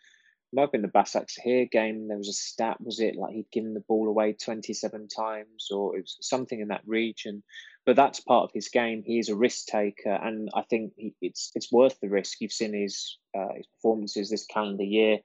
might 0.53 0.63
have 0.63 0.73
been 0.73 0.83
the 0.83 0.89
Basaksehir 0.89 1.71
game. 1.71 2.09
There 2.09 2.19
was 2.19 2.29
a 2.29 2.33
stat, 2.33 2.81
was 2.81 3.01
it 3.01 3.17
like 3.17 3.35
he'd 3.35 3.51
given 3.53 3.75
the 3.75 3.81
ball 3.81 4.09
away 4.09 4.33
27 4.33 5.09
times 5.09 5.69
or 5.71 5.97
it 5.97 6.03
was 6.03 6.17
something 6.21 6.61
in 6.61 6.69
that 6.69 6.83
region? 6.87 7.43
But 7.87 7.97
that's 7.97 8.21
part 8.21 8.45
of 8.45 8.53
his 8.53 8.69
game. 8.69 9.03
He 9.05 9.19
is 9.19 9.29
a 9.29 9.37
risk 9.37 9.67
taker, 9.67 10.13
and 10.13 10.51
I 10.55 10.63
think 10.63 10.93
he, 10.97 11.15
it's 11.23 11.51
it's 11.55 11.73
worth 11.73 11.99
the 12.01 12.09
risk. 12.09 12.41
You've 12.41 12.53
seen 12.53 12.75
his 12.75 13.19
uh, 13.37 13.55
his 13.57 13.67
performances 13.67 14.29
this 14.29 14.47
calendar 14.47 14.85
year, 14.85 15.21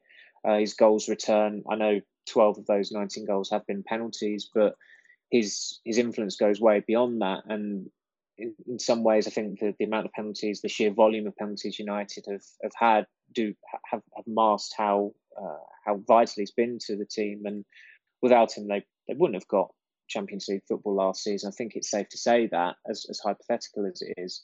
uh, 0.48 0.58
his 0.58 0.74
goals 0.74 1.10
return. 1.10 1.64
I 1.70 1.76
know 1.76 2.02
12 2.28 2.60
of 2.60 2.66
those 2.66 2.92
19 2.92 3.26
goals 3.26 3.50
have 3.50 3.66
been 3.68 3.84
penalties, 3.84 4.50
but 4.54 4.76
his 5.32 5.80
his 5.84 5.98
influence 5.98 6.38
goes 6.38 6.62
way 6.62 6.82
beyond 6.86 7.22
that. 7.22 7.44
And 7.48 7.90
in, 8.38 8.80
some 8.80 9.04
ways, 9.04 9.28
I 9.28 9.32
think 9.32 9.60
the, 9.60 9.74
the 9.78 9.86
amount 9.86 10.06
of 10.06 10.12
penalties, 10.14 10.62
the 10.62 10.70
sheer 10.70 10.92
volume 10.92 11.28
of 11.28 11.36
penalties 11.36 11.80
United 11.80 12.26
have, 12.30 12.44
have 12.64 12.74
had 12.78 13.06
do 13.34 13.54
have, 13.90 14.02
have 14.16 14.26
masked 14.28 14.74
how 14.78 15.14
uh, 15.40 15.58
how 15.86 16.02
vital 16.08 16.34
he's 16.38 16.52
been 16.52 16.78
to 16.88 16.96
the 16.96 17.06
team. 17.06 17.44
And 17.46 17.66
without 18.22 18.58
him, 18.58 18.68
they, 18.68 18.84
they 19.08 19.14
wouldn't 19.14 19.36
have 19.36 19.48
got 19.48 19.74
Champions 20.08 20.48
League 20.48 20.64
football 20.68 20.96
last 20.96 21.24
season. 21.24 21.50
I 21.50 21.56
think 21.56 21.76
it's 21.76 21.92
safe 21.92 22.10
to 22.10 22.18
say 22.18 22.48
that, 22.48 22.76
as, 22.90 23.06
as 23.10 23.20
hypothetical 23.20 23.86
as 23.86 24.02
it 24.02 24.14
is. 24.18 24.44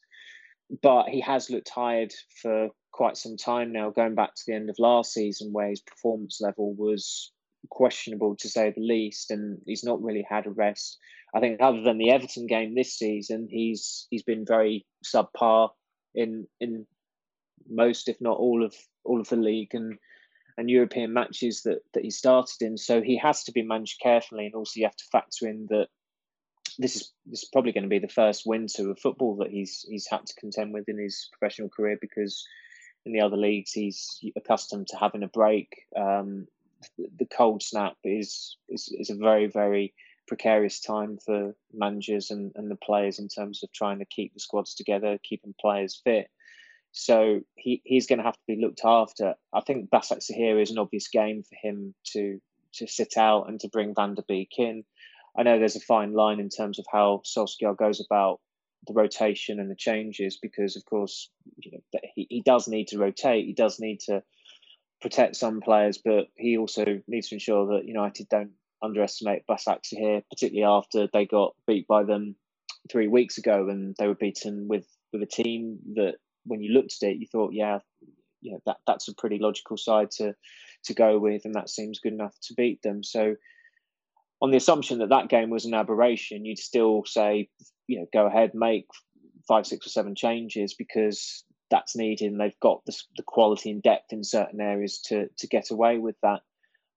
But 0.82 1.10
he 1.10 1.20
has 1.22 1.50
looked 1.50 1.68
tired 1.68 2.14
for 2.42 2.70
quite 2.92 3.18
some 3.18 3.38
time 3.38 3.72
now, 3.72 3.90
going 3.90 4.16
back 4.16 4.36
to 4.36 4.44
the 4.48 4.54
end 4.54 4.70
of 4.70 4.80
last 4.80 5.14
season, 5.14 5.52
where 5.52 5.70
his 5.70 5.82
performance 5.82 6.40
level 6.42 6.74
was 6.74 7.32
questionable 7.70 8.36
to 8.38 8.50
say 8.50 8.72
the 8.72 8.82
least, 8.82 9.32
and 9.32 9.60
he's 9.66 9.84
not 9.84 10.02
really 10.02 10.26
had 10.28 10.48
a 10.48 10.52
rest. 10.52 10.98
I 11.34 11.40
think 11.40 11.62
other 11.62 11.82
than 11.82 11.98
the 11.98 12.12
Everton 12.12 12.48
game 12.48 12.76
this 12.76 12.94
season, 12.98 13.48
he's 13.50 14.08
he's 14.10 14.24
been 14.24 14.46
very 14.46 14.86
subpar 15.06 15.70
in 16.14 16.48
in 16.60 16.86
most, 17.70 18.10
if 18.10 18.20
not 18.20 18.38
all 18.38 18.64
of 18.66 18.76
all 19.04 19.22
of 19.22 19.30
the 19.30 19.38
league 19.38 19.74
and 19.74 19.98
and 20.58 20.70
European 20.70 21.14
matches 21.14 21.64
that 21.64 21.80
that 21.94 22.04
he 22.04 22.12
started 22.12 22.62
in. 22.62 22.78
So 22.78 23.02
he 23.02 23.18
has 23.18 23.44
to 23.46 23.52
be 23.52 23.64
managed 23.64 24.02
carefully, 24.02 24.46
and 24.46 24.56
also 24.56 24.80
you 24.80 24.86
have 24.86 24.96
to 24.96 25.06
factor 25.12 25.48
in 25.48 25.68
that 25.70 25.88
this 26.78 26.96
is 26.96 27.12
this 27.26 27.44
is 27.44 27.50
probably 27.52 27.72
going 27.72 27.84
to 27.84 27.90
be 27.90 28.00
the 28.00 28.08
first 28.08 28.44
winter 28.46 28.90
of 28.90 29.00
football 29.00 29.38
that 29.38 29.52
he's 29.52 29.86
he's 29.88 30.08
had 30.10 30.26
to 30.26 30.36
contend 30.36 30.74
with 30.74 30.88
in 30.88 30.98
his 30.98 31.30
professional 31.32 31.70
career 31.70 31.98
because 32.00 32.46
in 33.06 33.14
the 33.14 33.22
other 33.22 33.38
leagues 33.38 33.72
he's 33.72 34.20
accustomed 34.36 34.88
to 34.88 34.98
having 34.98 35.24
a 35.24 35.28
break. 35.28 35.70
Um, 35.98 36.48
the 36.98 37.26
cold 37.26 37.64
snap 37.64 37.96
is, 38.04 38.58
is 38.70 38.94
is 38.98 39.10
a 39.10 39.16
very 39.16 39.48
very 39.48 39.94
precarious 40.28 40.80
time 40.80 41.18
for 41.26 41.56
managers 41.74 42.32
and, 42.32 42.52
and 42.56 42.72
the 42.72 42.76
players 42.76 43.20
in 43.20 43.28
terms 43.28 43.64
of 43.64 43.72
trying 43.74 44.00
to 44.00 44.06
keep 44.06 44.34
the 44.34 44.40
squads 44.40 44.76
together, 44.76 45.18
keeping 45.24 45.54
players 45.60 46.00
fit. 46.06 46.30
So 46.94 47.42
he, 47.56 47.82
he's 47.84 48.08
going 48.08 48.20
to 48.20 48.26
have 48.26 48.36
to 48.36 48.48
be 48.48 48.62
looked 48.62 48.82
after. 48.84 49.36
I 49.54 49.62
think 49.62 49.90
Basaksehir 49.90 50.62
is 50.62 50.72
an 50.72 50.78
obvious 50.78 51.08
game 51.08 51.44
for 51.44 51.56
him 51.62 51.94
to 52.14 52.40
to 52.76 52.88
sit 52.88 53.18
out 53.18 53.50
and 53.50 53.60
to 53.60 53.68
bring 53.68 53.94
Van 53.94 54.16
der 54.16 54.24
Beek 54.26 54.54
in. 54.58 54.86
I 55.38 55.44
know 55.44 55.60
there's 55.60 55.76
a 55.76 55.82
fine 55.82 56.14
line 56.14 56.40
in 56.40 56.50
terms 56.50 56.80
of 56.80 56.86
how 56.90 57.22
Solskjaer 57.26 57.78
goes 57.78 58.06
about 58.06 58.40
the 58.88 58.94
rotation 58.94 59.60
and 59.60 59.70
the 59.70 59.76
changes 59.76 60.40
because, 60.42 60.78
of 60.78 60.86
course, 60.86 61.30
you 61.58 61.72
know, 61.72 62.00
he, 62.16 62.28
he 62.30 62.42
does 62.42 62.70
need 62.70 62.88
to 62.90 62.98
rotate. 62.98 63.46
He 63.46 63.54
does 63.54 63.80
need 63.80 64.00
to 64.02 64.24
protect 65.02 65.36
some 65.36 65.62
players, 65.62 66.00
but 66.04 66.28
he 66.36 66.58
also 66.58 67.02
needs 67.08 67.30
to 67.30 67.36
ensure 67.36 67.66
that 67.68 67.88
United 67.88 68.28
don't 68.30 68.52
underestimate 68.84 69.48
Basaksehir, 69.48 69.98
here, 69.98 70.22
particularly 70.30 70.66
after 70.66 71.08
they 71.12 71.26
got 71.26 71.56
beat 71.68 71.88
by 71.88 72.04
them 72.04 72.36
three 72.92 73.08
weeks 73.08 73.38
ago 73.38 73.68
and 73.70 73.96
they 74.00 74.08
were 74.08 74.16
beaten 74.16 74.68
with 74.68 74.88
with 75.14 75.22
a 75.22 75.26
team 75.28 75.78
that 75.96 76.16
when 76.46 76.62
you 76.62 76.74
looked 76.74 76.96
at 77.02 77.10
it, 77.10 77.18
you 77.18 77.28
thought, 77.32 77.52
yeah, 77.54 77.80
you 78.42 78.54
know, 78.54 78.60
that 78.66 78.78
that's 78.88 79.08
a 79.08 79.16
pretty 79.16 79.40
logical 79.40 79.78
side 79.78 80.12
to 80.12 80.34
to 80.86 80.94
go 80.94 81.20
with, 81.20 81.46
and 81.46 81.56
that 81.56 81.70
seems 81.70 82.00
good 82.00 82.14
enough 82.14 82.36
to 82.44 82.54
beat 82.56 82.82
them. 82.82 83.04
So, 83.04 83.36
on 84.42 84.52
the 84.52 84.58
assumption 84.58 85.00
that 85.00 85.10
that 85.10 85.30
game 85.30 85.50
was 85.50 85.66
an 85.66 85.74
aberration, 85.74 86.46
you'd 86.46 86.58
still 86.58 87.04
say, 87.06 87.50
you 87.88 88.00
know, 88.00 88.08
go 88.12 88.26
ahead, 88.26 88.52
make 88.56 88.88
five, 89.48 89.68
six, 89.68 89.86
or 89.86 89.90
seven 89.90 90.16
changes 90.16 90.74
because 90.74 91.44
that's 91.72 91.96
needed, 91.96 92.32
and 92.32 92.40
they've 92.40 92.60
got 92.60 92.86
the, 92.86 92.96
the 93.18 93.24
quality 93.24 93.72
and 93.72 93.82
depth 93.82 94.14
in 94.14 94.24
certain 94.24 94.62
areas 94.62 95.00
to 95.08 95.28
to 95.38 95.48
get 95.48 95.72
away 95.72 95.98
with 95.98 96.16
that. 96.22 96.42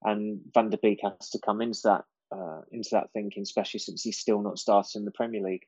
And 0.03 0.41
Van 0.53 0.69
der 0.69 0.77
Beek 0.77 0.99
has 1.01 1.29
to 1.31 1.39
come 1.39 1.61
into 1.61 1.79
that 1.85 2.03
uh, 2.31 2.61
into 2.71 2.89
that 2.91 3.11
thinking, 3.13 3.43
especially 3.43 3.79
since 3.79 4.03
he's 4.03 4.19
still 4.19 4.41
not 4.41 4.59
started 4.59 4.99
in 4.99 5.05
the 5.05 5.11
Premier 5.11 5.41
League. 5.41 5.65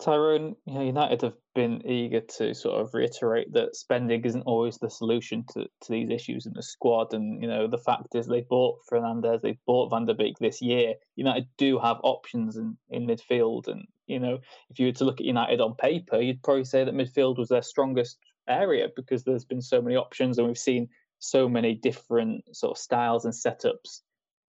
Tyrone, 0.00 0.56
you 0.66 0.74
know, 0.74 0.82
United 0.82 1.22
have 1.22 1.36
been 1.54 1.86
eager 1.86 2.20
to 2.20 2.54
sort 2.54 2.80
of 2.80 2.94
reiterate 2.94 3.52
that 3.52 3.76
spending 3.76 4.24
isn't 4.24 4.42
always 4.42 4.78
the 4.78 4.88
solution 4.88 5.44
to, 5.52 5.64
to 5.64 5.90
these 5.90 6.10
issues 6.10 6.46
in 6.46 6.52
the 6.54 6.62
squad. 6.62 7.12
And, 7.12 7.42
you 7.42 7.48
know, 7.48 7.66
the 7.68 7.78
fact 7.78 8.14
is 8.14 8.26
they 8.26 8.40
bought 8.48 8.78
Fernandes, 8.90 9.42
they 9.42 9.58
bought 9.66 9.90
Van 9.90 10.06
der 10.06 10.14
Beek 10.14 10.38
this 10.38 10.62
year. 10.62 10.94
United 11.16 11.48
do 11.58 11.78
have 11.78 11.98
options 12.02 12.56
in, 12.56 12.76
in 12.88 13.06
midfield. 13.06 13.68
And, 13.68 13.86
you 14.06 14.18
know, 14.18 14.38
if 14.70 14.78
you 14.78 14.86
were 14.86 14.92
to 14.92 15.04
look 15.04 15.20
at 15.20 15.26
United 15.26 15.60
on 15.60 15.74
paper, 15.74 16.20
you'd 16.20 16.42
probably 16.42 16.64
say 16.64 16.84
that 16.84 16.94
midfield 16.94 17.38
was 17.38 17.48
their 17.48 17.62
strongest 17.62 18.18
area 18.48 18.88
because 18.96 19.24
there's 19.24 19.44
been 19.44 19.62
so 19.62 19.82
many 19.82 19.96
options 19.96 20.38
and 20.38 20.46
we've 20.46 20.58
seen 20.58 20.88
so 21.18 21.48
many 21.48 21.74
different 21.74 22.44
sort 22.56 22.70
of 22.70 22.78
styles 22.78 23.26
and 23.26 23.34
setups 23.34 24.00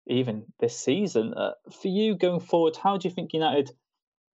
even 0.07 0.45
this 0.59 0.77
season. 0.79 1.33
Uh, 1.33 1.51
for 1.81 1.89
you 1.89 2.15
going 2.15 2.39
forward, 2.39 2.75
how 2.75 2.97
do 2.97 3.07
you 3.07 3.13
think 3.13 3.33
United– 3.33 3.69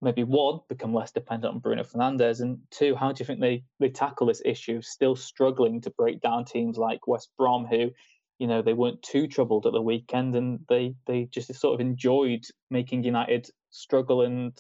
maybe 0.01 0.24
one, 0.24 0.60
become 0.70 0.94
less 0.94 1.12
dependent 1.12 1.53
on 1.53 1.60
Bruno 1.60 1.84
Fernandes, 1.84 2.41
and 2.41 2.60
two, 2.72 2.96
how 2.96 3.12
do 3.12 3.22
you 3.22 3.25
think 3.25 3.39
they 3.39 3.63
they 3.79 3.89
tackle 3.89 4.27
this 4.27 4.41
issue? 4.46 4.82
Still 4.82 5.15
struggling 5.15 5.82
to 5.82 5.89
break 5.91 6.22
down 6.22 6.46
teams 6.46 6.77
like 6.77 7.08
West 7.08 7.29
Brom, 7.38 7.65
who, 7.65 7.91
you 8.38 8.48
know, 8.48 8.62
they 8.62 8.74
weren't 8.74 9.01
too 9.01 9.27
troubled 9.27 9.65
at 9.65 9.74
the 9.74 9.82
weekend, 9.82 10.36
and 10.36 10.60
they 10.70 10.96
they 11.06 11.25
just 11.25 11.53
sort 11.56 11.74
of 11.74 11.82
enjoyed 11.82 12.46
making 12.70 13.03
United 13.03 13.50
struggle 13.72 14.22
and 14.22 14.58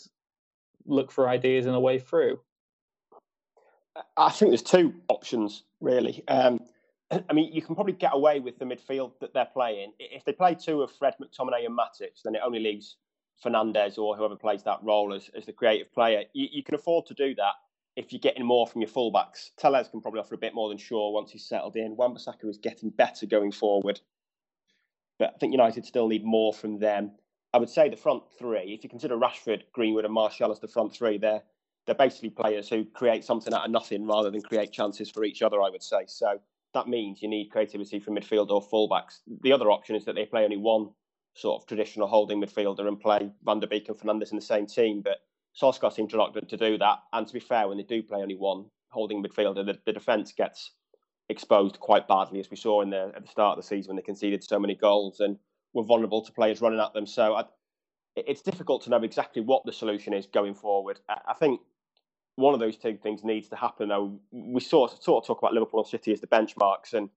look 0.85 1.11
for 1.11 1.29
ideas 1.29 1.65
and 1.65 1.75
a 1.75 1.79
way 1.79 1.99
through. 1.99 2.39
I 4.15 4.29
think 4.29 4.51
there's 4.51 4.63
two 4.63 4.93
options 5.09 5.63
really. 5.81 6.23
Um, 6.27 6.59
I 7.11 7.33
mean, 7.33 7.51
you 7.51 7.61
can 7.61 7.73
probably 7.73 7.93
get 7.93 8.11
away 8.13 8.39
with 8.39 8.59
the 8.59 8.65
midfield 8.65 9.13
that 9.19 9.33
they're 9.33 9.49
playing. 9.51 9.93
If 9.99 10.25
they 10.25 10.31
play 10.31 10.53
two 10.55 10.83
of 10.83 10.91
Fred 10.91 11.15
McTominay 11.19 11.65
and 11.65 11.77
Matic, 11.77 12.21
then 12.23 12.35
it 12.35 12.41
only 12.45 12.59
leaves 12.59 12.97
Fernandes 13.43 13.97
or 13.97 14.15
whoever 14.15 14.35
plays 14.35 14.63
that 14.63 14.79
role 14.83 15.13
as, 15.13 15.29
as 15.35 15.45
the 15.45 15.53
creative 15.53 15.91
player. 15.93 16.23
You, 16.33 16.47
you, 16.51 16.63
can 16.63 16.75
afford 16.75 17.05
to 17.07 17.13
do 17.13 17.35
that 17.35 17.53
if 17.95 18.11
you're 18.11 18.19
getting 18.19 18.45
more 18.45 18.67
from 18.67 18.81
your 18.81 18.89
fullbacks. 18.89 19.51
Telles 19.57 19.89
can 19.89 20.01
probably 20.01 20.19
offer 20.19 20.35
a 20.35 20.39
bit 20.39 20.53
more 20.53 20.69
than 20.69 20.77
Shaw 20.77 21.11
once 21.11 21.31
he's 21.31 21.47
settled 21.47 21.75
in. 21.75 21.95
Wan-Bissaka 21.95 22.49
is 22.49 22.57
getting 22.57 22.89
better 22.89 23.25
going 23.25 23.51
forward. 23.51 24.01
But 25.17 25.33
I 25.35 25.37
think 25.37 25.51
United 25.51 25.85
still 25.85 26.07
need 26.07 26.23
more 26.23 26.53
from 26.53 26.79
them. 26.79 27.11
I 27.53 27.57
would 27.57 27.69
say 27.69 27.89
the 27.89 27.97
front 27.97 28.23
three, 28.37 28.73
if 28.73 28.83
you 28.83 28.89
consider 28.89 29.17
Rashford, 29.17 29.63
Greenwood, 29.73 30.05
and 30.05 30.13
Martial 30.13 30.51
as 30.51 30.59
the 30.59 30.67
front 30.67 30.93
three, 30.93 31.17
they're 31.17 31.41
they're 31.85 31.95
basically 31.95 32.29
players 32.29 32.69
who 32.69 32.85
create 32.85 33.23
something 33.23 33.51
out 33.51 33.65
of 33.65 33.71
nothing 33.71 34.05
rather 34.05 34.29
than 34.29 34.41
create 34.41 34.71
chances 34.71 35.09
for 35.09 35.23
each 35.23 35.41
other, 35.41 35.59
I 35.59 35.71
would 35.71 35.81
say. 35.81 36.03
So 36.05 36.39
that 36.75 36.87
means 36.87 37.21
you 37.21 37.27
need 37.27 37.49
creativity 37.49 37.99
from 37.99 38.15
midfield 38.15 38.49
or 38.49 38.61
fullbacks. 38.61 39.21
The 39.41 39.51
other 39.51 39.71
option 39.71 39.95
is 39.95 40.05
that 40.05 40.13
they 40.13 40.25
play 40.25 40.43
only 40.43 40.57
one 40.57 40.89
sort 41.33 41.61
of 41.61 41.67
traditional 41.67 42.07
holding 42.07 42.41
midfielder 42.41 42.87
and 42.87 42.99
play 42.99 43.31
Van 43.43 43.59
der 43.59 43.67
Beek 43.67 43.89
and 43.89 43.97
Fernandes 43.97 44.31
in 44.31 44.35
the 44.35 44.41
same 44.41 44.65
team. 44.65 45.01
But 45.01 45.17
Solskjaer 45.59 45.93
seems 45.93 46.13
reluctant 46.13 46.49
to 46.49 46.57
do 46.57 46.77
that. 46.77 46.99
And 47.13 47.27
to 47.27 47.33
be 47.33 47.39
fair, 47.39 47.67
when 47.67 47.77
they 47.77 47.83
do 47.83 48.03
play 48.03 48.21
only 48.21 48.35
one 48.35 48.65
holding 48.89 49.23
midfielder, 49.23 49.65
the, 49.65 49.77
the 49.85 49.93
defence 49.93 50.31
gets 50.31 50.71
exposed 51.29 51.79
quite 51.79 52.07
badly, 52.07 52.39
as 52.39 52.49
we 52.49 52.57
saw 52.57 52.81
in 52.81 52.89
the, 52.89 53.11
at 53.15 53.21
the 53.23 53.29
start 53.29 53.57
of 53.57 53.63
the 53.63 53.67
season 53.67 53.89
when 53.89 53.95
they 53.95 54.01
conceded 54.01 54.43
so 54.43 54.59
many 54.59 54.75
goals 54.75 55.19
and 55.19 55.37
were 55.73 55.83
vulnerable 55.83 56.23
to 56.23 56.31
players 56.31 56.61
running 56.61 56.79
at 56.79 56.93
them. 56.93 57.05
So 57.05 57.35
I, 57.35 57.43
it's 58.15 58.41
difficult 58.41 58.83
to 58.83 58.89
know 58.89 58.97
exactly 58.97 59.41
what 59.41 59.63
the 59.65 59.73
solution 59.73 60.13
is 60.13 60.25
going 60.25 60.55
forward. 60.55 60.99
I, 61.07 61.33
think 61.33 61.61
one 62.35 62.53
of 62.53 62.59
those 62.59 62.77
two 62.77 62.97
things 62.97 63.23
needs 63.23 63.49
to 63.49 63.55
happen. 63.55 63.89
Though 63.89 64.19
we 64.31 64.59
sort 64.59 64.93
of, 64.93 65.03
sort 65.03 65.23
of 65.23 65.27
talk 65.27 65.39
about 65.39 65.53
Liverpool 65.53 65.81
and 65.81 65.87
City 65.87 66.11
as 66.11 66.21
the 66.21 66.27
benchmarks, 66.27 66.93
and 66.93 67.09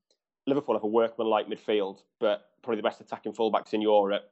Liverpool 0.46 0.74
have 0.74 0.84
a 0.84 0.88
workman-like 0.88 1.48
midfield, 1.48 1.98
but 2.18 2.46
probably 2.62 2.76
the 2.76 2.88
best 2.88 3.00
attacking 3.00 3.32
fullbacks 3.32 3.74
in 3.74 3.80
Europe. 3.80 4.24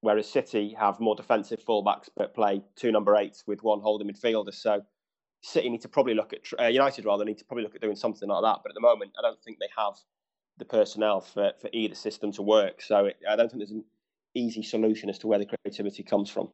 Whereas 0.00 0.30
City 0.30 0.74
have 0.78 1.00
more 1.00 1.16
defensive 1.16 1.64
fullbacks, 1.64 2.08
but 2.16 2.34
play 2.34 2.62
two 2.76 2.92
number 2.92 3.16
eights 3.16 3.44
with 3.46 3.64
one 3.64 3.80
holding 3.80 4.08
midfielder. 4.08 4.54
So 4.54 4.82
City 5.42 5.68
need 5.68 5.82
to 5.82 5.88
probably 5.88 6.14
look 6.14 6.32
at 6.32 6.40
uh, 6.60 6.66
United 6.68 7.04
rather 7.04 7.24
need 7.24 7.38
to 7.38 7.44
probably 7.44 7.64
look 7.64 7.74
at 7.74 7.80
doing 7.80 7.96
something 7.96 8.28
like 8.28 8.42
that. 8.42 8.60
But 8.62 8.70
at 8.70 8.74
the 8.74 8.80
moment, 8.80 9.12
I 9.18 9.22
don't 9.22 9.42
think 9.42 9.58
they 9.58 9.68
have 9.76 9.94
the 10.58 10.64
personnel 10.64 11.20
for, 11.20 11.52
for 11.60 11.68
either 11.72 11.94
system 11.94 12.30
to 12.32 12.42
work. 12.42 12.80
So 12.80 13.06
it, 13.06 13.16
I 13.28 13.34
don't 13.34 13.48
think 13.48 13.60
there's 13.60 13.72
an 13.72 13.84
easy 14.34 14.62
solution 14.62 15.10
as 15.10 15.18
to 15.20 15.26
where 15.26 15.38
the 15.38 15.46
creativity 15.46 16.04
comes 16.04 16.30
from. 16.30 16.50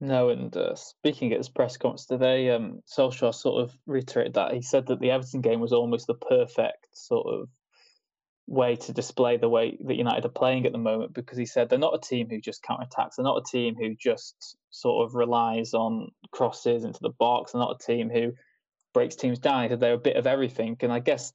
No, 0.00 0.28
and 0.28 0.56
uh, 0.56 0.76
speaking 0.76 1.32
at 1.32 1.38
his 1.38 1.48
press 1.48 1.76
conference 1.76 2.06
today, 2.06 2.50
um, 2.50 2.82
Solskjaer 2.86 3.34
sort 3.34 3.62
of 3.62 3.76
reiterated 3.86 4.34
that. 4.34 4.54
He 4.54 4.62
said 4.62 4.86
that 4.86 5.00
the 5.00 5.10
Everton 5.10 5.40
game 5.40 5.60
was 5.60 5.72
almost 5.72 6.06
the 6.06 6.14
perfect 6.14 6.86
sort 6.92 7.26
of 7.26 7.48
way 8.48 8.76
to 8.76 8.92
display 8.94 9.36
the 9.36 9.48
way 9.48 9.76
that 9.84 9.96
United 9.96 10.24
are 10.24 10.30
playing 10.30 10.64
at 10.64 10.72
the 10.72 10.78
moment 10.78 11.12
because 11.12 11.36
he 11.36 11.44
said 11.44 11.68
they're 11.68 11.78
not 11.78 11.94
a 11.94 12.00
team 12.00 12.28
who 12.28 12.40
just 12.40 12.62
counter 12.62 12.84
attacks. 12.84 13.16
They're 13.16 13.24
not 13.24 13.42
a 13.46 13.50
team 13.50 13.76
who 13.76 13.94
just 13.94 14.56
sort 14.70 15.06
of 15.06 15.14
relies 15.14 15.74
on 15.74 16.10
crosses 16.30 16.84
into 16.84 17.00
the 17.02 17.10
box. 17.10 17.52
They're 17.52 17.60
not 17.60 17.76
a 17.80 17.86
team 17.86 18.08
who 18.08 18.32
breaks 18.94 19.16
teams 19.16 19.38
down. 19.38 19.64
He 19.64 19.68
said 19.68 19.80
they're 19.80 19.92
a 19.92 19.98
bit 19.98 20.16
of 20.16 20.26
everything. 20.26 20.78
And 20.80 20.90
I 20.90 20.98
guess 20.98 21.32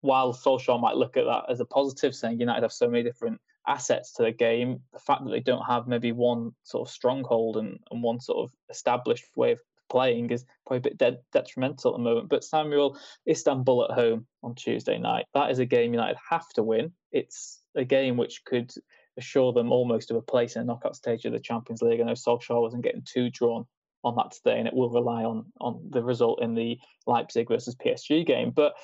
while 0.00 0.32
Solskjaer 0.32 0.80
might 0.80 0.96
look 0.96 1.16
at 1.16 1.24
that 1.24 1.50
as 1.50 1.58
a 1.58 1.64
positive, 1.64 2.14
saying 2.14 2.38
United 2.38 2.62
have 2.62 2.72
so 2.72 2.88
many 2.88 3.02
different 3.02 3.40
assets 3.66 4.12
to 4.12 4.22
the 4.22 4.30
game, 4.30 4.80
the 4.92 5.00
fact 5.00 5.24
that 5.24 5.30
they 5.30 5.40
don't 5.40 5.64
have 5.64 5.88
maybe 5.88 6.12
one 6.12 6.52
sort 6.62 6.88
of 6.88 6.92
stronghold 6.92 7.56
and, 7.56 7.80
and 7.90 8.02
one 8.02 8.20
sort 8.20 8.44
of 8.44 8.54
established 8.70 9.24
way 9.34 9.52
of 9.52 9.60
playing 9.90 10.30
is 10.30 10.44
probably 10.66 10.78
a 10.78 10.90
bit 10.90 10.98
de- 10.98 11.18
detrimental 11.32 11.92
at 11.92 11.98
the 11.98 12.02
moment. 12.02 12.28
But 12.28 12.44
Samuel, 12.44 12.98
Istanbul 13.28 13.84
at 13.84 13.94
home 13.94 14.26
on 14.42 14.54
Tuesday 14.54 14.98
night, 14.98 15.26
that 15.34 15.50
is 15.50 15.58
a 15.58 15.64
game 15.66 15.92
United 15.92 16.18
have 16.30 16.48
to 16.54 16.62
win. 16.62 16.92
It's 17.12 17.60
a 17.74 17.84
game 17.84 18.16
which 18.16 18.44
could 18.44 18.72
assure 19.16 19.52
them 19.52 19.72
almost 19.72 20.10
of 20.10 20.16
a 20.16 20.22
place 20.22 20.56
in 20.56 20.62
the 20.62 20.66
knockout 20.66 20.96
stage 20.96 21.24
of 21.24 21.32
the 21.32 21.40
Champions 21.40 21.82
League. 21.82 22.00
I 22.00 22.04
know 22.04 22.12
Solskjaer 22.12 22.60
wasn't 22.60 22.84
getting 22.84 23.02
too 23.04 23.30
drawn 23.30 23.66
on 24.02 24.16
that 24.16 24.32
today, 24.32 24.58
and 24.58 24.68
it 24.68 24.74
will 24.74 24.90
rely 24.90 25.24
on 25.24 25.46
on 25.60 25.80
the 25.90 26.02
result 26.02 26.42
in 26.42 26.54
the 26.54 26.78
Leipzig 27.06 27.48
versus 27.48 27.74
PSG 27.74 28.26
game. 28.26 28.50
But 28.50 28.74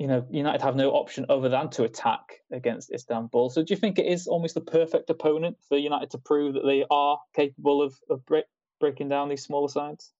you 0.00 0.06
know, 0.06 0.26
United 0.30 0.62
have 0.62 0.76
no 0.76 0.92
option 0.92 1.26
other 1.28 1.50
than 1.50 1.68
to 1.70 1.84
attack 1.84 2.40
against 2.50 2.90
Istanbul. 2.90 3.50
So, 3.50 3.62
do 3.62 3.74
you 3.74 3.78
think 3.78 3.98
it 3.98 4.06
is 4.06 4.26
almost 4.26 4.54
the 4.54 4.62
perfect 4.62 5.10
opponent 5.10 5.58
for 5.68 5.76
United 5.76 6.10
to 6.12 6.18
prove 6.18 6.54
that 6.54 6.64
they 6.64 6.86
are 6.90 7.18
capable 7.34 7.82
of, 7.82 7.94
of 8.08 8.24
break, 8.24 8.46
breaking 8.80 9.10
down 9.10 9.28
these 9.28 9.42
smaller 9.42 9.68
sides? 9.68 10.10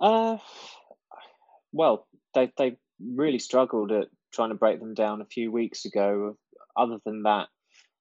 Uh, 0.00 0.38
well, 1.72 2.06
they 2.34 2.52
they 2.56 2.76
really 3.00 3.38
struggled 3.38 3.92
at 3.92 4.08
trying 4.32 4.50
to 4.50 4.54
break 4.54 4.80
them 4.80 4.94
down 4.94 5.20
a 5.20 5.26
few 5.26 5.50
weeks 5.52 5.84
ago. 5.84 6.36
Other 6.76 6.98
than 7.04 7.22
that, 7.22 7.48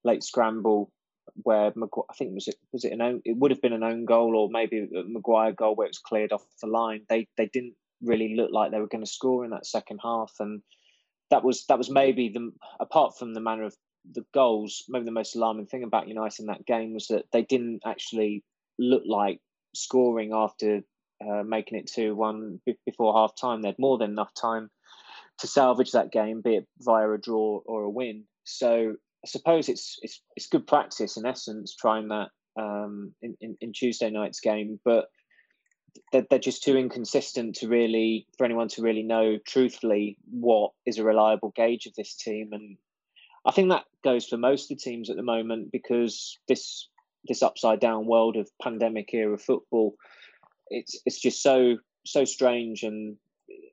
late 0.04 0.24
scramble 0.24 0.92
where 1.44 1.72
Magu- 1.72 2.06
I 2.10 2.14
think 2.14 2.34
was 2.34 2.48
it 2.48 2.56
was 2.72 2.84
it 2.84 2.92
an 2.92 3.02
own 3.02 3.22
it 3.26 3.38
would 3.38 3.52
have 3.52 3.62
been 3.62 3.74
an 3.74 3.84
own 3.84 4.06
goal 4.06 4.36
or 4.36 4.50
maybe 4.52 4.80
a 4.80 5.04
Maguire 5.08 5.54
goal 5.54 5.76
where 5.76 5.86
it 5.86 5.92
was 5.92 6.00
cleared 6.00 6.32
off 6.32 6.44
the 6.62 6.68
line. 6.68 7.06
They 7.10 7.28
they 7.38 7.48
didn't 7.48 7.76
really 8.02 8.36
look 8.36 8.52
like 8.52 8.72
they 8.72 8.80
were 8.80 8.88
going 8.88 9.04
to 9.04 9.10
score 9.10 9.46
in 9.46 9.52
that 9.52 9.66
second 9.66 10.00
half, 10.04 10.34
and 10.40 10.62
that 11.30 11.44
was 11.44 11.66
that 11.68 11.78
was 11.78 11.90
maybe 11.90 12.30
the 12.30 12.52
apart 12.80 13.18
from 13.18 13.34
the 13.34 13.42
manner 13.42 13.64
of 13.64 13.76
the 14.12 14.26
goals, 14.34 14.84
maybe 14.90 15.06
the 15.06 15.12
most 15.12 15.36
alarming 15.36 15.68
thing 15.68 15.84
about 15.84 16.08
United 16.10 16.42
in 16.42 16.48
that 16.48 16.66
game 16.66 16.94
was 16.94 17.08
that 17.08 17.26
they 17.32 17.42
didn't 17.42 17.82
actually 17.86 18.44
look 18.78 19.04
like 19.06 19.40
scoring 19.74 20.32
after 20.34 20.82
uh, 21.28 21.44
making 21.44 21.78
it 21.78 21.92
2 21.94 22.16
1 22.16 22.62
before 22.86 23.14
half 23.14 23.36
time. 23.36 23.62
They 23.62 23.70
had 23.70 23.80
more 23.80 23.98
than 23.98 24.12
enough 24.12 24.34
time 24.34 24.70
to 25.40 25.48
salvage 25.48 25.92
that 25.92 26.12
game, 26.12 26.42
be 26.42 26.58
it 26.58 26.68
via 26.80 27.10
a 27.10 27.18
draw 27.18 27.62
or 27.66 27.84
a 27.84 27.90
win. 27.90 28.26
So 28.44 28.96
I 29.24 29.28
suppose 29.28 29.70
it's 29.70 29.98
it's 30.02 30.22
it's 30.36 30.48
good 30.48 30.68
practice 30.68 31.18
in 31.18 31.26
essence 31.26 31.76
trying 31.76 32.10
that 32.10 32.30
um, 32.60 33.14
in, 33.22 33.36
in, 33.42 33.58
in 33.62 33.74
Tuesday 33.74 34.10
night's 34.10 34.40
game, 34.40 34.80
but 34.84 35.08
they're, 36.12 36.26
they're 36.30 36.40
just 36.40 36.64
too 36.64 36.78
inconsistent 36.78 37.56
to 37.56 37.68
really 37.68 38.28
for 38.38 38.46
anyone 38.46 38.68
to 38.70 38.82
really 38.82 39.04
know 39.04 39.38
truthfully 39.46 40.18
what 40.30 40.72
is 40.86 40.98
a 40.98 41.04
reliable 41.04 41.54
gauge 41.56 41.86
of 41.86 41.94
this 41.96 42.16
team 42.16 42.50
and 42.52 42.78
I 43.46 43.52
think 43.52 43.70
that 43.70 43.84
goes 44.04 44.26
for 44.26 44.38
most 44.38 44.72
of 44.72 44.78
the 44.78 44.84
teams 44.84 45.10
at 45.10 45.18
the 45.18 45.24
moment 45.24 45.72
because 45.72 46.38
this 46.48 46.88
this 47.28 47.44
upside 47.44 47.80
down 47.80 48.06
world 48.06 48.36
of 48.38 48.50
pandemic 48.62 49.14
era 49.14 49.38
football 49.38 49.96
it's 50.70 51.00
it's 51.06 51.20
just 51.20 51.42
so 51.42 51.78
so 52.06 52.26
strange, 52.26 52.84
and 52.84 53.18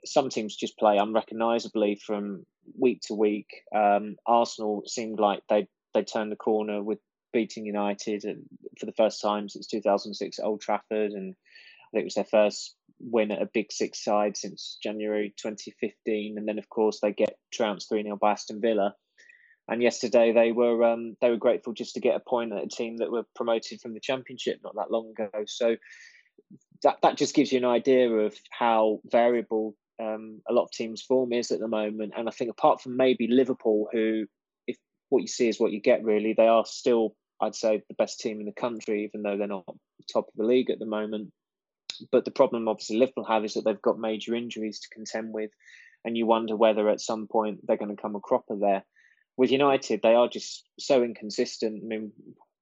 some 0.05 0.29
teams 0.29 0.57
just 0.57 0.79
play 0.79 0.99
unrecognisably 0.99 2.01
from 2.05 2.47
week 2.79 3.01
to 3.03 3.15
week. 3.15 3.49
Um, 3.75 4.17
Arsenal 4.27 4.83
seemed 4.87 5.19
like 5.19 5.43
they 5.49 5.67
they 5.95 6.05
turned 6.05 6.33
the 6.33 6.37
corner 6.37 6.83
with 6.83 6.99
beating 7.33 7.65
United 7.65 8.25
and 8.25 8.45
for 8.79 8.87
the 8.87 8.93
first 8.93 9.21
time 9.21 9.49
since 9.49 9.67
2006 9.67 10.39
at 10.39 10.45
Old 10.45 10.61
Trafford, 10.61 11.13
and 11.13 11.35
I 11.35 11.89
think 11.93 12.03
it 12.03 12.05
was 12.05 12.15
their 12.15 12.25
first 12.25 12.75
win 13.01 13.33
at 13.33 13.43
a 13.43 13.49
Big 13.53 13.73
Six 13.73 14.05
side 14.05 14.37
since 14.37 14.79
January 14.83 15.35
2015. 15.37 16.37
And 16.37 16.47
then, 16.47 16.59
of 16.59 16.69
course, 16.69 17.01
they 17.01 17.13
get 17.13 17.37
trounced 17.53 17.89
3 17.89 18.03
0 18.03 18.17
by 18.21 18.33
Aston 18.33 18.61
Villa. 18.61 18.95
And 19.69 19.83
yesterday 19.83 20.33
they 20.33 20.51
were 20.53 20.83
um, 20.85 21.17
they 21.21 21.31
were 21.31 21.37
grateful 21.37 21.73
just 21.73 21.95
to 21.95 22.01
get 22.01 22.17
a 22.17 22.21
point 22.21 22.53
at 22.53 22.65
a 22.65 22.69
team 22.69 22.97
that 22.97 23.11
were 23.11 23.25
promoted 23.37 23.81
from 23.81 23.95
the 23.95 24.01
Championship 24.01 24.59
not 24.65 24.75
that 24.75 24.91
long 24.91 25.11
ago. 25.11 25.31
So 25.47 25.77
that 26.83 26.99
that 27.03 27.17
just 27.17 27.35
gives 27.35 27.53
you 27.53 27.59
an 27.59 27.65
idea 27.65 28.09
of 28.09 28.35
how 28.51 29.01
variable 29.05 29.77
um, 30.01 30.41
a 30.49 30.53
lot 30.53 30.65
of 30.65 30.71
teams' 30.71 31.03
form 31.03 31.33
is 31.33 31.51
at 31.51 31.61
the 31.61 31.69
moment. 31.69 32.13
And 32.17 32.29
I 32.29 32.33
think 32.33 32.51
apart 32.51 32.81
from 32.81 32.97
maybe 32.97 33.29
Liverpool, 33.29 33.89
who 33.93 34.27
if 34.67 34.77
what 35.09 35.23
you 35.23 35.29
see 35.29 35.49
is 35.49 35.61
what 35.61 35.73
you 35.73 35.81
get, 35.81 36.05
really, 36.05 36.35
they 36.37 36.47
are 36.49 36.65
still, 36.65 37.15
I'd 37.41 37.55
say, 37.55 37.83
the 37.89 37.95
best 37.95 38.21
team 38.21 38.41
in 38.41 38.47
the 38.47 38.53
country, 38.53 39.05
even 39.05 39.23
though 39.23 39.37
they're 39.37 39.47
not 39.47 39.65
top 40.13 40.29
of 40.29 40.35
the 40.37 40.45
league 40.45 40.71
at 40.71 40.79
the 40.79 40.87
moment. 40.87 41.33
But 42.11 42.25
the 42.25 42.31
problem, 42.31 42.69
obviously, 42.69 42.97
Liverpool 42.97 43.25
have 43.25 43.45
is 43.45 43.55
that 43.55 43.65
they've 43.65 43.83
got 43.83 43.99
major 43.99 44.35
injuries 44.35 44.81
to 44.81 44.89
contend 44.89 45.35
with, 45.35 45.51
and 46.05 46.17
you 46.17 46.27
wonder 46.27 46.57
whether 46.57 46.89
at 46.89 47.01
some 47.01 47.27
point 47.27 47.61
they're 47.67 47.77
going 47.77 47.95
to 47.95 48.01
come 48.01 48.17
a 48.17 48.21
cropper 48.21 48.57
there. 48.59 48.85
With 49.37 49.51
United, 49.51 50.01
they 50.03 50.15
are 50.15 50.29
just 50.29 50.65
so 50.79 51.03
inconsistent. 51.03 51.83
I 51.85 51.87
mean, 51.87 52.13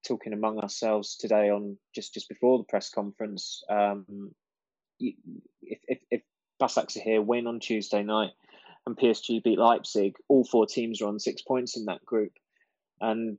talking 0.09 0.33
among 0.33 0.59
ourselves 0.59 1.17
today 1.17 1.51
on 1.51 1.77
just 1.95 2.15
just 2.15 2.29
before 2.29 2.59
the 2.59 2.65
press 2.65 2.91
conference, 2.91 3.63
um, 3.69 4.33
if, 4.99 5.17
if, 5.63 5.99
if 6.11 6.23
here 6.95 7.23
win 7.23 7.47
on 7.47 7.61
Tuesday 7.61 8.03
night 8.03 8.31
and 8.87 8.97
PSG 8.97 9.43
beat 9.43 9.59
Leipzig, 9.59 10.15
all 10.29 10.45
four 10.45 10.67
teams 10.67 11.01
are 11.01 11.09
on 11.09 11.21
six 11.21 11.43
points 11.43 11.77
in 11.77 11.85
that 11.85 12.05
group. 12.05 12.33
And 13.01 13.39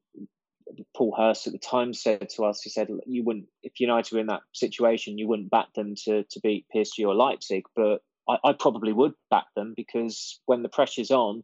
Paul 0.95 1.15
Hurst 1.17 1.47
at 1.47 1.53
the 1.53 1.59
time 1.59 1.93
said 1.93 2.29
to 2.29 2.45
us, 2.45 2.61
he 2.61 2.69
said, 2.69 2.88
you 3.05 3.23
wouldn't, 3.23 3.47
if 3.63 3.79
United 3.79 4.13
were 4.13 4.19
in 4.21 4.27
that 4.27 4.41
situation, 4.53 5.17
you 5.17 5.27
wouldn't 5.27 5.49
back 5.49 5.73
them 5.73 5.95
to, 6.05 6.23
to 6.23 6.39
beat 6.41 6.65
PSG 6.73 7.05
or 7.05 7.15
Leipzig. 7.15 7.63
But 7.75 8.01
I, 8.27 8.38
I 8.43 8.53
probably 8.53 8.93
would 8.93 9.13
back 9.29 9.45
them 9.55 9.73
because 9.75 10.39
when 10.45 10.63
the 10.63 10.69
pressure's 10.69 11.11
on, 11.11 11.43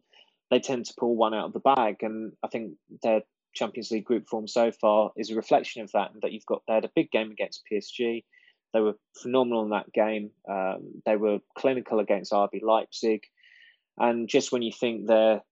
they 0.50 0.60
tend 0.60 0.86
to 0.86 0.94
pull 0.98 1.16
one 1.16 1.34
out 1.34 1.46
of 1.46 1.52
the 1.52 1.60
bag. 1.60 1.96
And 2.02 2.32
I 2.44 2.48
think 2.48 2.74
their 3.02 3.22
Champions 3.56 3.90
League 3.90 4.04
group 4.04 4.28
form 4.28 4.46
so 4.46 4.70
far 4.70 5.10
is 5.16 5.30
a 5.30 5.34
reflection 5.34 5.82
of 5.82 5.90
that. 5.92 6.12
And 6.12 6.22
that 6.22 6.32
you've 6.32 6.46
got 6.46 6.62
they 6.68 6.74
had 6.74 6.84
a 6.84 6.90
big 6.94 7.10
game 7.10 7.30
against 7.30 7.64
PSG. 7.70 8.24
They 8.72 8.80
were 8.80 8.98
phenomenal 9.20 9.64
in 9.64 9.70
that 9.70 9.92
game. 9.92 10.30
Um, 10.48 11.02
they 11.04 11.16
were 11.16 11.38
clinical 11.56 11.98
against 11.98 12.32
RB 12.32 12.62
Leipzig. 12.62 13.22
And 13.98 14.28
just 14.28 14.52
when 14.52 14.62
you 14.62 14.72
think 14.72 15.06
they're 15.06 15.42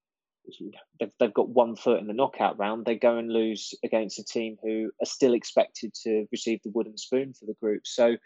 they've, 0.99 1.11
they've 1.19 1.33
got 1.33 1.49
one 1.49 1.75
foot 1.75 1.99
in 1.99 2.07
the 2.07 2.13
knockout 2.13 2.57
round, 2.59 2.85
they 2.85 2.95
go 2.95 3.17
and 3.17 3.31
lose 3.31 3.73
against 3.83 4.19
a 4.19 4.23
team 4.23 4.57
who 4.61 4.91
are 5.01 5.05
still 5.05 5.33
expected 5.33 5.93
to 6.03 6.27
receive 6.31 6.59
the 6.63 6.71
wooden 6.71 6.97
spoon 6.97 7.33
for 7.33 7.45
the 7.45 7.55
group. 7.59 7.87
So 7.87 8.17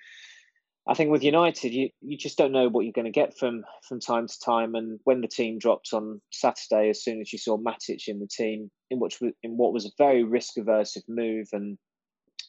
I 0.90 0.96
think 0.96 1.12
with 1.12 1.24
United, 1.24 1.72
you, 1.72 1.90
you 2.02 2.18
just 2.18 2.36
don't 2.36 2.52
know 2.52 2.68
what 2.68 2.84
you're 2.84 2.94
going 2.94 3.06
to 3.06 3.12
get 3.12 3.38
from 3.38 3.64
from 3.88 4.00
time 4.00 4.26
to 4.26 4.40
time. 4.44 4.74
And 4.74 5.00
when 5.04 5.22
the 5.22 5.28
team 5.28 5.60
dropped 5.60 5.90
on 5.94 6.20
Saturday, 6.32 6.90
as 6.90 7.04
soon 7.04 7.22
as 7.22 7.32
you 7.32 7.38
saw 7.38 7.60
Matic 7.60 8.08
in 8.08 8.20
the 8.20 8.28
team, 8.28 8.72
in 8.90 9.00
which 9.00 9.20
in 9.44 9.56
what 9.56 9.72
was 9.72 9.86
a 9.86 9.92
very 10.00 10.24
risk 10.24 10.58
averse 10.58 10.98
move 11.08 11.50
and 11.54 11.78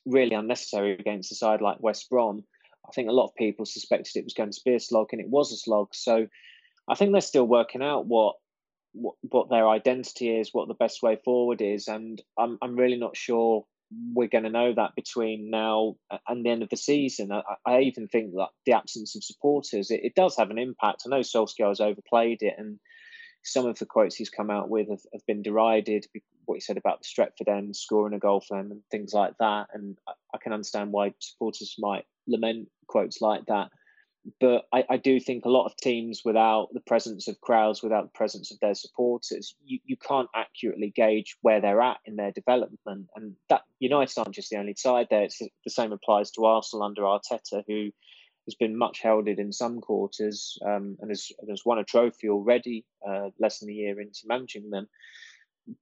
really 0.06 0.34
unnecessary 0.34 0.94
against 0.98 1.32
a 1.32 1.34
side 1.34 1.60
like 1.60 1.82
West 1.82 2.08
Brom, 2.08 2.42
I 2.88 2.92
think 2.92 3.10
a 3.10 3.12
lot 3.12 3.26
of 3.26 3.34
people 3.34 3.66
suspected 3.66 4.16
it 4.16 4.24
was 4.24 4.32
going 4.32 4.52
to 4.52 4.60
be 4.64 4.74
a 4.74 4.80
slog, 4.80 5.08
and 5.12 5.20
it 5.20 5.28
was 5.28 5.52
a 5.52 5.56
slog. 5.58 5.88
So 5.92 6.26
I 6.88 6.94
think 6.94 7.12
they're 7.12 7.20
still 7.20 7.46
working 7.46 7.82
out 7.82 8.06
what 8.06 8.36
what, 8.92 9.16
what 9.20 9.50
their 9.50 9.68
identity 9.68 10.40
is, 10.40 10.48
what 10.52 10.66
the 10.66 10.74
best 10.74 11.02
way 11.02 11.18
forward 11.22 11.60
is, 11.60 11.88
and 11.88 12.22
I'm 12.38 12.56
I'm 12.62 12.74
really 12.74 12.96
not 12.96 13.18
sure 13.18 13.66
we're 13.90 14.28
going 14.28 14.44
to 14.44 14.50
know 14.50 14.72
that 14.74 14.94
between 14.94 15.50
now 15.50 15.96
and 16.28 16.44
the 16.44 16.50
end 16.50 16.62
of 16.62 16.68
the 16.68 16.76
season. 16.76 17.32
I, 17.32 17.42
I 17.66 17.80
even 17.80 18.08
think 18.08 18.32
that 18.32 18.48
the 18.64 18.72
absence 18.72 19.16
of 19.16 19.24
supporters 19.24 19.90
it, 19.90 20.00
it, 20.04 20.14
does 20.14 20.36
have 20.36 20.50
an 20.50 20.58
impact. 20.58 21.02
I 21.04 21.10
know 21.10 21.20
Solskjaer 21.20 21.68
has 21.68 21.80
overplayed 21.80 22.38
it, 22.42 22.54
and 22.56 22.78
some 23.42 23.66
of 23.66 23.78
the 23.78 23.86
quotes 23.86 24.14
he's 24.14 24.30
come 24.30 24.50
out 24.50 24.68
with 24.68 24.88
have, 24.90 25.02
have 25.12 25.26
been 25.26 25.42
derided. 25.42 26.06
What 26.44 26.56
he 26.56 26.60
said 26.60 26.76
about 26.76 27.00
the 27.00 27.08
Stretford 27.08 27.48
end 27.48 27.74
scoring 27.76 28.14
a 28.14 28.18
goal 28.18 28.40
for 28.46 28.56
them 28.56 28.70
and 28.70 28.82
things 28.90 29.12
like 29.12 29.34
that, 29.40 29.68
and 29.72 29.98
I, 30.08 30.12
I 30.34 30.38
can 30.38 30.52
understand 30.52 30.92
why 30.92 31.14
supporters 31.18 31.74
might 31.78 32.04
lament 32.26 32.68
quotes 32.86 33.20
like 33.20 33.46
that 33.46 33.70
but 34.38 34.66
I, 34.72 34.84
I, 34.90 34.96
do 34.98 35.18
think 35.18 35.44
a 35.44 35.50
lot 35.50 35.64
of 35.64 35.76
teams 35.76 36.22
without 36.24 36.68
the 36.72 36.80
presence 36.80 37.26
of 37.26 37.40
crowds, 37.40 37.82
without 37.82 38.04
the 38.04 38.18
presence 38.18 38.50
of 38.50 38.60
their 38.60 38.74
supporters, 38.74 39.54
you, 39.64 39.78
you 39.84 39.96
can't 39.96 40.28
accurately 40.34 40.92
gauge 40.94 41.36
where 41.40 41.60
they're 41.60 41.80
at 41.80 41.98
in 42.04 42.16
their 42.16 42.30
development. 42.30 43.08
And 43.16 43.34
that 43.48 43.62
United 43.78 44.18
aren't 44.18 44.34
just 44.34 44.50
the 44.50 44.58
only 44.58 44.74
side 44.74 45.06
there. 45.10 45.22
It's 45.22 45.38
the 45.38 45.70
same 45.70 45.92
applies 45.92 46.30
to 46.32 46.44
Arsenal 46.44 46.84
under 46.84 47.02
Arteta, 47.02 47.64
who 47.66 47.90
has 48.46 48.54
been 48.54 48.76
much 48.76 49.00
heralded 49.00 49.38
in 49.38 49.52
some 49.52 49.80
quarters 49.80 50.58
um, 50.66 50.98
and 51.00 51.10
has, 51.10 51.32
has 51.48 51.64
won 51.64 51.78
a 51.78 51.84
trophy 51.84 52.28
already, 52.28 52.84
uh, 53.08 53.30
less 53.38 53.60
than 53.60 53.70
a 53.70 53.74
year 53.74 54.00
into 54.00 54.20
managing 54.26 54.68
them. 54.68 54.86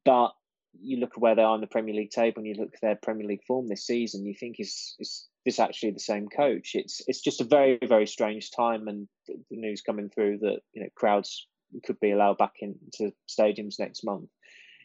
But 0.04 0.32
you 0.80 0.98
look 0.98 1.12
at 1.14 1.20
where 1.20 1.34
they 1.34 1.42
are 1.42 1.54
in 1.54 1.60
the 1.60 1.66
Premier 1.66 1.94
League 1.94 2.10
table 2.10 2.38
and 2.38 2.46
you 2.46 2.54
look 2.54 2.74
at 2.74 2.80
their 2.80 2.96
Premier 2.96 3.26
League 3.26 3.44
form 3.46 3.66
this 3.66 3.86
season, 3.86 4.26
you 4.26 4.34
think 4.34 4.60
is 4.60 4.94
is 4.98 5.26
this 5.48 5.58
actually 5.58 5.92
the 5.92 6.00
same 6.00 6.28
coach? 6.28 6.72
It's 6.74 7.00
it's 7.06 7.22
just 7.22 7.40
a 7.40 7.44
very 7.44 7.78
very 7.82 8.06
strange 8.06 8.50
time, 8.50 8.86
and 8.86 9.08
the 9.26 9.56
news 9.56 9.80
coming 9.80 10.10
through 10.10 10.38
that 10.42 10.58
you 10.74 10.82
know 10.82 10.88
crowds 10.94 11.46
could 11.84 11.98
be 12.00 12.10
allowed 12.10 12.36
back 12.36 12.54
into 12.60 13.14
stadiums 13.28 13.78
next 13.78 14.04
month 14.04 14.28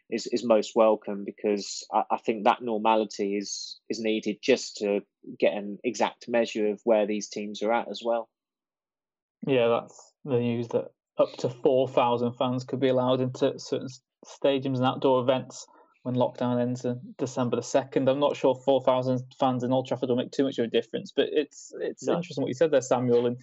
is 0.10 0.26
is 0.28 0.45
most 0.45 0.71
welcome 0.73 1.26
because 1.26 1.86
I, 1.91 2.04
I 2.12 2.17
think 2.17 2.45
that 2.45 2.62
normality 2.62 3.36
is 3.36 3.78
is 3.89 3.99
needed 3.99 4.38
just 4.41 4.78
to 4.78 5.02
get 5.38 5.54
an 5.54 5.80
exact 5.84 6.30
measure 6.30 6.69
of 6.69 6.80
where 6.86 7.06
these 7.06 7.28
teams 7.28 7.62
are 7.62 7.73
at 7.73 7.89
as 7.89 8.02
well. 8.04 8.30
Yeah, 9.45 9.67
that's 9.67 10.13
the 10.23 10.39
news 10.39 10.69
that 10.69 10.91
up 11.17 11.34
to 11.39 11.49
four 11.49 11.89
thousand 11.89 12.34
fans 12.34 12.63
could 12.63 12.80
be 12.80 12.88
allowed 12.88 13.19
into 13.19 13.60
certain 13.60 13.89
stadiums 14.26 14.78
and 14.78 14.86
outdoor 14.86 15.21
events 15.21 15.67
when 16.04 16.16
lockdown 16.16 16.62
ends 16.62 16.86
on 16.86 17.00
December 17.18 17.56
the 17.56 17.63
second. 17.63 18.10
I'm 18.10 18.20
not 18.20 18.36
sure 18.36 18.56
four 18.56 18.82
thousand 18.82 19.22
fans 19.39 19.63
in 19.63 19.72
Old 19.72 19.88
Trafford 19.88 20.10
will 20.10 20.18
make 20.18 20.32
too 20.32 20.44
much 20.44 20.60
of 20.60 20.66
a 20.66 20.70
difference, 20.70 21.12
but 21.16 21.30
it's 21.32 21.74
it's 21.80 22.06
no. 22.06 22.18
interesting 22.18 22.44
what 22.44 22.50
you 22.50 22.54
said 22.54 22.72
there, 22.72 22.82
Samuel. 22.82 23.26
And 23.26 23.38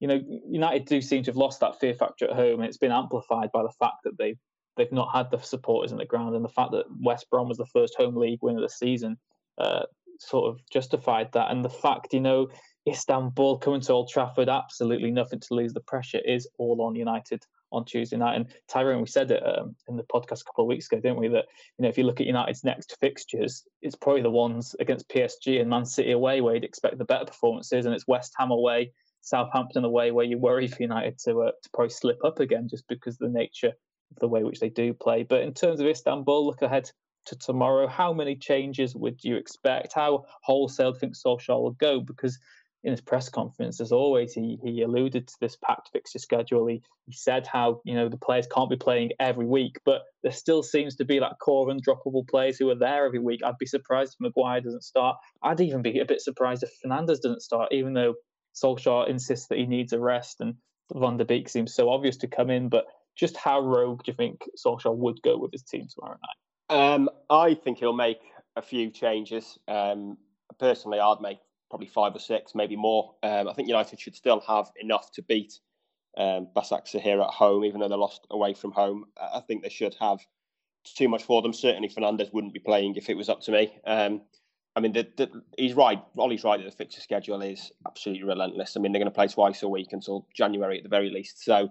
you 0.00 0.08
know, 0.08 0.20
United 0.48 0.86
do 0.86 1.00
seem 1.00 1.22
to 1.24 1.30
have 1.30 1.36
lost 1.36 1.60
that 1.60 1.78
fear 1.80 1.94
factor 1.94 2.26
at 2.26 2.36
home, 2.36 2.60
and 2.60 2.68
it's 2.68 2.78
been 2.78 2.92
amplified 2.92 3.50
by 3.52 3.62
the 3.62 3.72
fact 3.78 3.98
that 4.04 4.16
they 4.16 4.36
they've 4.76 4.90
not 4.92 5.12
had 5.12 5.30
the 5.30 5.38
supporters 5.38 5.92
in 5.92 5.98
the 5.98 6.06
ground, 6.06 6.34
and 6.34 6.44
the 6.44 6.48
fact 6.48 6.72
that 6.72 6.86
West 7.00 7.28
Brom 7.30 7.48
was 7.48 7.58
the 7.58 7.66
first 7.66 7.94
home 7.96 8.16
league 8.16 8.38
win 8.42 8.56
of 8.56 8.62
the 8.62 8.68
season 8.68 9.16
uh, 9.58 9.82
sort 10.18 10.48
of 10.48 10.60
justified 10.72 11.30
that, 11.32 11.50
and 11.50 11.64
the 11.64 11.70
fact 11.70 12.14
you 12.14 12.20
know. 12.20 12.48
Istanbul 12.86 13.56
coming 13.60 13.80
to 13.80 13.92
Old 13.94 14.10
Trafford, 14.10 14.50
absolutely 14.50 15.10
nothing 15.10 15.40
to 15.40 15.54
lose. 15.54 15.72
The 15.72 15.80
pressure 15.80 16.20
is 16.22 16.46
all 16.58 16.82
on 16.82 16.94
United 16.94 17.42
on 17.74 17.84
Tuesday 17.84 18.16
night. 18.16 18.36
And 18.36 18.46
Tyrone, 18.68 19.00
we 19.00 19.06
said 19.06 19.30
it 19.30 19.42
um, 19.44 19.74
in 19.88 19.96
the 19.96 20.02
podcast 20.04 20.42
a 20.42 20.44
couple 20.44 20.64
of 20.64 20.68
weeks 20.68 20.86
ago, 20.86 21.00
didn't 21.00 21.18
we? 21.18 21.28
That 21.28 21.46
you 21.78 21.82
know, 21.82 21.88
if 21.88 21.98
you 21.98 22.04
look 22.04 22.20
at 22.20 22.26
United's 22.26 22.64
next 22.64 22.96
fixtures, 23.00 23.64
it's 23.82 23.96
probably 23.96 24.22
the 24.22 24.30
ones 24.30 24.74
against 24.80 25.08
PSG 25.08 25.60
and 25.60 25.70
Man 25.70 25.84
City 25.84 26.12
away 26.12 26.40
where 26.40 26.54
you'd 26.54 26.64
expect 26.64 26.98
the 26.98 27.04
better 27.04 27.26
performances, 27.26 27.86
and 27.86 27.94
it's 27.94 28.08
West 28.08 28.32
Ham 28.38 28.50
away, 28.50 28.92
Southampton 29.20 29.84
away 29.84 30.10
where 30.10 30.26
you 30.26 30.38
worry 30.38 30.68
for 30.68 30.82
United 30.82 31.18
to 31.20 31.42
uh, 31.42 31.52
to 31.62 31.70
probably 31.72 31.90
slip 31.90 32.18
up 32.24 32.40
again 32.40 32.68
just 32.68 32.86
because 32.88 33.14
of 33.14 33.32
the 33.32 33.38
nature 33.38 33.72
of 34.10 34.18
the 34.20 34.28
way 34.28 34.44
which 34.44 34.60
they 34.60 34.68
do 34.68 34.94
play. 34.94 35.22
But 35.22 35.42
in 35.42 35.54
terms 35.54 35.80
of 35.80 35.86
Istanbul, 35.86 36.46
look 36.46 36.62
ahead 36.62 36.90
to 37.26 37.36
tomorrow. 37.36 37.86
How 37.86 38.12
many 38.12 38.36
changes 38.36 38.94
would 38.94 39.22
you 39.24 39.36
expect? 39.36 39.94
How 39.94 40.26
wholesale 40.42 40.92
do 40.92 40.96
you 40.96 41.00
think 41.00 41.16
Solskjaer 41.16 41.60
will 41.60 41.72
go? 41.72 42.00
Because 42.00 42.38
in 42.84 42.90
his 42.90 43.00
press 43.00 43.30
conference, 43.30 43.80
as 43.80 43.92
always, 43.92 44.34
he, 44.34 44.58
he 44.62 44.82
alluded 44.82 45.26
to 45.26 45.34
this 45.40 45.56
packed 45.56 45.88
fixture 45.90 46.18
schedule. 46.18 46.66
He, 46.66 46.82
he 47.06 47.12
said 47.12 47.46
how 47.46 47.80
you 47.84 47.94
know 47.94 48.10
the 48.10 48.18
players 48.18 48.46
can't 48.46 48.68
be 48.68 48.76
playing 48.76 49.12
every 49.18 49.46
week, 49.46 49.76
but 49.86 50.02
there 50.22 50.32
still 50.32 50.62
seems 50.62 50.96
to 50.96 51.04
be 51.04 51.18
that 51.18 51.38
core 51.40 51.68
undroppable 51.68 52.28
players 52.28 52.58
who 52.58 52.68
are 52.70 52.78
there 52.78 53.06
every 53.06 53.18
week. 53.18 53.40
I'd 53.42 53.58
be 53.58 53.66
surprised 53.66 54.14
if 54.14 54.20
Maguire 54.20 54.60
doesn't 54.60 54.84
start. 54.84 55.16
I'd 55.42 55.62
even 55.62 55.80
be 55.80 55.98
a 55.98 56.04
bit 56.04 56.20
surprised 56.20 56.62
if 56.62 56.70
Fernandes 56.84 57.22
doesn't 57.22 57.42
start, 57.42 57.72
even 57.72 57.94
though 57.94 58.14
Solskjaer 58.54 59.08
insists 59.08 59.48
that 59.48 59.58
he 59.58 59.66
needs 59.66 59.94
a 59.94 59.98
rest 59.98 60.40
and 60.40 60.54
Van 60.94 61.16
der 61.16 61.24
Beek 61.24 61.48
seems 61.48 61.74
so 61.74 61.88
obvious 61.88 62.18
to 62.18 62.28
come 62.28 62.50
in. 62.50 62.68
But 62.68 62.84
just 63.16 63.36
how 63.36 63.60
rogue 63.60 64.04
do 64.04 64.10
you 64.10 64.16
think 64.16 64.42
Solskjaer 64.64 64.94
would 64.94 65.22
go 65.22 65.38
with 65.38 65.52
his 65.52 65.62
team 65.62 65.86
tomorrow 65.88 66.18
night? 66.20 66.94
Um, 66.94 67.08
I 67.30 67.54
think 67.54 67.78
he'll 67.78 67.94
make 67.94 68.20
a 68.56 68.62
few 68.62 68.90
changes. 68.90 69.58
Um, 69.66 70.18
personally, 70.58 71.00
I'd 71.00 71.20
make 71.22 71.38
probably 71.74 71.88
five 71.88 72.14
or 72.14 72.20
six, 72.20 72.54
maybe 72.54 72.76
more. 72.76 73.16
Um, 73.24 73.48
I 73.48 73.52
think 73.52 73.66
United 73.66 73.98
should 73.98 74.14
still 74.14 74.38
have 74.46 74.70
enough 74.80 75.10
to 75.14 75.22
beat 75.22 75.58
um, 76.16 76.46
here 76.86 77.20
at 77.20 77.30
home, 77.30 77.64
even 77.64 77.80
though 77.80 77.88
they 77.88 77.96
lost 77.96 78.28
away 78.30 78.54
from 78.54 78.70
home. 78.70 79.06
I 79.20 79.40
think 79.40 79.64
they 79.64 79.70
should 79.70 79.96
have 79.98 80.20
too 80.84 81.08
much 81.08 81.24
for 81.24 81.42
them. 81.42 81.52
Certainly, 81.52 81.88
Fernandes 81.88 82.32
wouldn't 82.32 82.52
be 82.54 82.60
playing 82.60 82.94
if 82.94 83.10
it 83.10 83.16
was 83.16 83.28
up 83.28 83.40
to 83.40 83.50
me. 83.50 83.76
Um, 83.84 84.22
I 84.76 84.80
mean, 84.80 84.92
the, 84.92 85.08
the, 85.16 85.42
he's 85.58 85.74
right. 85.74 86.00
Ole's 86.16 86.44
right 86.44 86.60
that 86.60 86.64
the 86.64 86.76
fixture 86.76 87.00
schedule 87.00 87.42
is 87.42 87.72
absolutely 87.88 88.22
relentless. 88.22 88.76
I 88.76 88.80
mean, 88.80 88.92
they're 88.92 89.00
going 89.00 89.10
to 89.10 89.14
play 89.14 89.26
twice 89.26 89.64
a 89.64 89.68
week 89.68 89.88
until 89.92 90.28
January 90.32 90.76
at 90.76 90.84
the 90.84 90.88
very 90.88 91.10
least. 91.10 91.42
So 91.44 91.70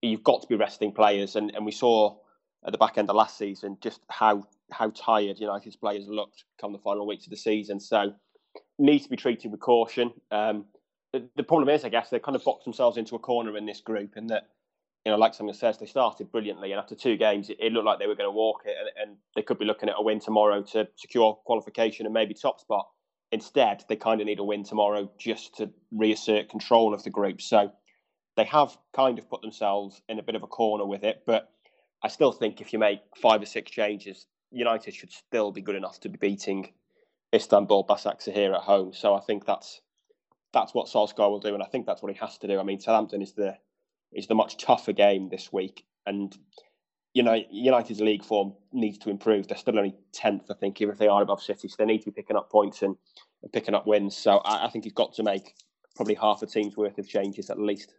you've 0.00 0.22
got 0.22 0.42
to 0.42 0.46
be 0.46 0.54
resting 0.54 0.92
players, 0.92 1.34
and, 1.34 1.52
and 1.56 1.66
we 1.66 1.72
saw 1.72 2.16
at 2.64 2.70
the 2.70 2.78
back 2.78 2.98
end 2.98 3.10
of 3.10 3.16
last 3.16 3.36
season 3.36 3.78
just 3.80 4.02
how 4.10 4.44
how 4.70 4.90
tired 4.90 5.40
United's 5.40 5.74
players 5.74 6.06
looked 6.06 6.44
come 6.60 6.72
the 6.72 6.78
final 6.78 7.04
weeks 7.04 7.26
of 7.26 7.30
the 7.30 7.36
season. 7.36 7.80
So 7.80 8.14
needs 8.80 9.04
to 9.04 9.10
be 9.10 9.16
treated 9.16 9.50
with 9.50 9.60
caution. 9.60 10.12
Um, 10.30 10.64
the, 11.12 11.28
the, 11.36 11.42
problem 11.42 11.68
is, 11.68 11.84
I 11.84 11.88
guess, 11.88 12.10
they 12.10 12.18
kind 12.18 12.36
of 12.36 12.44
boxed 12.44 12.64
themselves 12.64 12.96
into 12.96 13.14
a 13.16 13.18
corner 13.18 13.56
in 13.56 13.66
this 13.66 13.80
group, 13.80 14.12
and 14.16 14.30
that, 14.30 14.48
you 15.04 15.12
know, 15.12 15.18
like 15.18 15.34
someone 15.34 15.54
says, 15.54 15.78
they 15.78 15.86
started 15.86 16.30
brilliantly, 16.30 16.72
and 16.72 16.80
after 16.80 16.94
two 16.94 17.16
games, 17.16 17.50
it, 17.50 17.58
it 17.60 17.72
looked 17.72 17.86
like 17.86 17.98
they 17.98 18.06
were 18.06 18.14
going 18.14 18.28
to 18.28 18.34
walk 18.34 18.62
it, 18.64 18.76
and, 18.78 19.08
and, 19.10 19.16
they 19.36 19.42
could 19.42 19.58
be 19.58 19.64
looking 19.64 19.88
at 19.88 19.96
a 19.98 20.02
win 20.02 20.20
tomorrow 20.20 20.62
to 20.62 20.88
secure 20.96 21.34
qualification 21.44 22.06
and 22.06 22.12
maybe 22.12 22.34
top 22.34 22.60
spot. 22.60 22.88
Instead, 23.32 23.84
they 23.88 23.96
kind 23.96 24.20
of 24.20 24.26
need 24.26 24.40
a 24.40 24.44
win 24.44 24.64
tomorrow 24.64 25.10
just 25.18 25.56
to 25.56 25.70
reassert 25.92 26.48
control 26.48 26.92
of 26.92 27.02
the 27.04 27.10
group. 27.10 27.40
So 27.40 27.70
they 28.36 28.44
have 28.44 28.76
kind 28.92 29.18
of 29.18 29.28
put 29.28 29.40
themselves 29.40 30.02
in 30.08 30.18
a 30.18 30.22
bit 30.22 30.34
of 30.34 30.42
a 30.42 30.48
corner 30.48 30.84
with 30.84 31.04
it. 31.04 31.22
But 31.26 31.48
I 32.02 32.08
still 32.08 32.32
think 32.32 32.60
if 32.60 32.72
you 32.72 32.78
make 32.78 33.00
five 33.16 33.40
or 33.40 33.46
six 33.46 33.70
changes, 33.70 34.26
United 34.50 34.94
should 34.94 35.12
still 35.12 35.52
be 35.52 35.60
good 35.60 35.76
enough 35.76 36.00
to 36.00 36.08
be 36.08 36.18
beating 36.18 36.72
Istanbul 37.34 37.86
Basaksehir 37.86 38.34
here 38.34 38.52
at 38.52 38.62
home. 38.62 38.92
So 38.92 39.14
I 39.14 39.20
think 39.20 39.46
that's 39.46 39.80
that's 40.52 40.74
what 40.74 40.88
Solskjaer 40.88 41.30
will 41.30 41.40
do, 41.40 41.54
and 41.54 41.62
I 41.62 41.66
think 41.66 41.86
that's 41.86 42.02
what 42.02 42.12
he 42.12 42.18
has 42.18 42.38
to 42.38 42.48
do. 42.48 42.58
I 42.58 42.62
mean, 42.62 42.80
Southampton 42.80 43.22
is 43.22 43.32
the 43.32 43.56
is 44.12 44.26
the 44.26 44.34
much 44.34 44.56
tougher 44.56 44.92
game 44.92 45.28
this 45.28 45.52
week, 45.52 45.84
and 46.06 46.36
you 47.14 47.22
know 47.22 47.40
United's 47.50 48.00
league 48.00 48.24
form 48.24 48.54
needs 48.72 48.98
to 48.98 49.10
improve. 49.10 49.46
They're 49.46 49.58
still 49.58 49.78
only 49.78 49.94
tenth, 50.12 50.50
I 50.50 50.54
think, 50.54 50.80
even 50.80 50.92
if 50.92 50.98
they 50.98 51.08
are 51.08 51.22
above 51.22 51.42
City, 51.42 51.68
so 51.68 51.76
they 51.78 51.84
need 51.84 52.00
to 52.00 52.06
be 52.06 52.12
picking 52.12 52.36
up 52.36 52.50
points 52.50 52.82
and, 52.82 52.96
and 53.42 53.52
picking 53.52 53.74
up 53.74 53.86
wins. 53.86 54.16
So 54.16 54.38
I, 54.38 54.66
I 54.66 54.70
think 54.70 54.84
he's 54.84 54.92
got 54.92 55.14
to 55.14 55.22
make 55.22 55.54
probably 55.94 56.14
half 56.14 56.42
a 56.42 56.46
team's 56.46 56.76
worth 56.76 56.98
of 56.98 57.08
changes 57.08 57.50
at 57.50 57.58
least. 57.58 57.94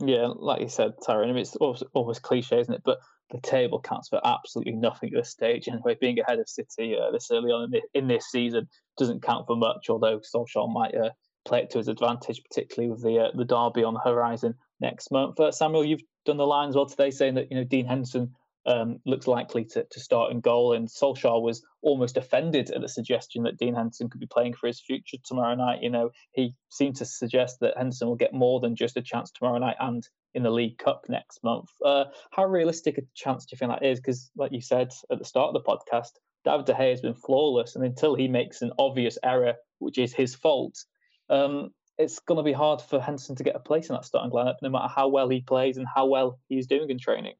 Yeah, 0.00 0.28
like 0.34 0.60
you 0.60 0.68
said, 0.68 0.94
Tyrone, 1.04 1.36
it's 1.36 1.56
almost, 1.56 2.22
cliche, 2.22 2.60
isn't 2.60 2.74
it? 2.74 2.82
But 2.84 2.98
the 3.30 3.40
table 3.40 3.80
counts 3.80 4.08
for 4.08 4.20
absolutely 4.24 4.72
nothing 4.72 5.10
at 5.14 5.20
this 5.22 5.30
stage. 5.30 5.68
Anyway, 5.68 5.96
being 6.00 6.18
ahead 6.18 6.38
of 6.38 6.48
City 6.48 6.96
uh, 6.96 7.10
this 7.10 7.30
early 7.30 7.50
on 7.50 7.64
in, 7.64 7.70
the, 7.70 7.82
in, 7.94 8.08
this 8.08 8.30
season 8.30 8.68
doesn't 8.98 9.22
count 9.22 9.46
for 9.46 9.56
much, 9.56 9.88
although 9.88 10.20
Solskjaer 10.20 10.72
might 10.72 10.94
uh, 10.94 11.10
play 11.44 11.60
it 11.62 11.70
to 11.70 11.78
his 11.78 11.88
advantage, 11.88 12.42
particularly 12.42 12.90
with 12.90 13.02
the 13.02 13.18
uh, 13.18 13.30
the 13.34 13.44
derby 13.44 13.84
on 13.84 13.94
the 13.94 14.00
horizon 14.00 14.54
next 14.80 15.10
month. 15.10 15.38
Uh, 15.40 15.52
Samuel, 15.52 15.84
you've 15.84 16.02
done 16.26 16.36
the 16.36 16.46
lines 16.46 16.76
well 16.76 16.86
today, 16.86 17.10
saying 17.10 17.34
that 17.34 17.50
you 17.50 17.56
know 17.56 17.64
Dean 17.64 17.86
Henderson 17.86 18.34
um, 18.66 18.98
looks 19.04 19.26
likely 19.26 19.64
to, 19.64 19.84
to 19.90 20.00
start 20.00 20.32
in 20.32 20.40
goal. 20.40 20.72
And 20.72 20.88
Solskjaer 20.88 21.40
was 21.42 21.62
almost 21.82 22.16
offended 22.16 22.70
at 22.70 22.80
the 22.80 22.88
suggestion 22.88 23.42
that 23.44 23.58
Dean 23.58 23.74
Henderson 23.74 24.08
could 24.08 24.20
be 24.20 24.26
playing 24.26 24.54
for 24.54 24.66
his 24.66 24.80
future 24.80 25.18
tomorrow 25.24 25.54
night. 25.54 25.82
You 25.82 25.90
know, 25.90 26.10
he 26.32 26.54
seemed 26.70 26.96
to 26.96 27.04
suggest 27.04 27.60
that 27.60 27.76
Henderson 27.76 28.08
will 28.08 28.16
get 28.16 28.32
more 28.32 28.60
than 28.60 28.76
just 28.76 28.96
a 28.96 29.02
chance 29.02 29.30
tomorrow 29.30 29.58
night 29.58 29.76
and 29.80 30.06
in 30.34 30.42
the 30.42 30.50
League 30.50 30.78
Cup 30.78 31.04
next 31.08 31.42
month. 31.44 31.70
Uh, 31.84 32.04
how 32.32 32.44
realistic 32.44 32.98
a 32.98 33.02
chance 33.14 33.44
do 33.44 33.54
you 33.54 33.58
think 33.58 33.70
that 33.70 33.86
is? 33.86 34.00
Because, 34.00 34.30
like 34.36 34.52
you 34.52 34.60
said 34.60 34.90
at 35.10 35.18
the 35.18 35.24
start 35.24 35.54
of 35.54 35.62
the 35.62 35.70
podcast, 35.70 36.10
David 36.44 36.66
De 36.66 36.74
Gea 36.74 36.90
has 36.90 37.00
been 37.00 37.14
flawless, 37.14 37.76
and 37.76 37.84
until 37.84 38.14
he 38.14 38.28
makes 38.28 38.60
an 38.60 38.72
obvious 38.78 39.16
error, 39.22 39.54
which 39.78 39.96
is 39.96 40.12
his 40.12 40.34
fault, 40.34 40.76
um, 41.30 41.70
it's 41.96 42.18
going 42.18 42.36
to 42.36 42.42
be 42.42 42.52
hard 42.52 42.82
for 42.82 43.00
Henderson 43.00 43.36
to 43.36 43.44
get 43.44 43.56
a 43.56 43.60
place 43.60 43.88
in 43.88 43.94
that 43.94 44.04
starting 44.04 44.32
lineup, 44.32 44.56
no 44.60 44.68
matter 44.68 44.92
how 44.94 45.08
well 45.08 45.28
he 45.28 45.40
plays 45.40 45.76
and 45.76 45.86
how 45.92 46.06
well 46.06 46.38
he's 46.48 46.66
doing 46.66 46.90
in 46.90 46.98
training. 46.98 47.34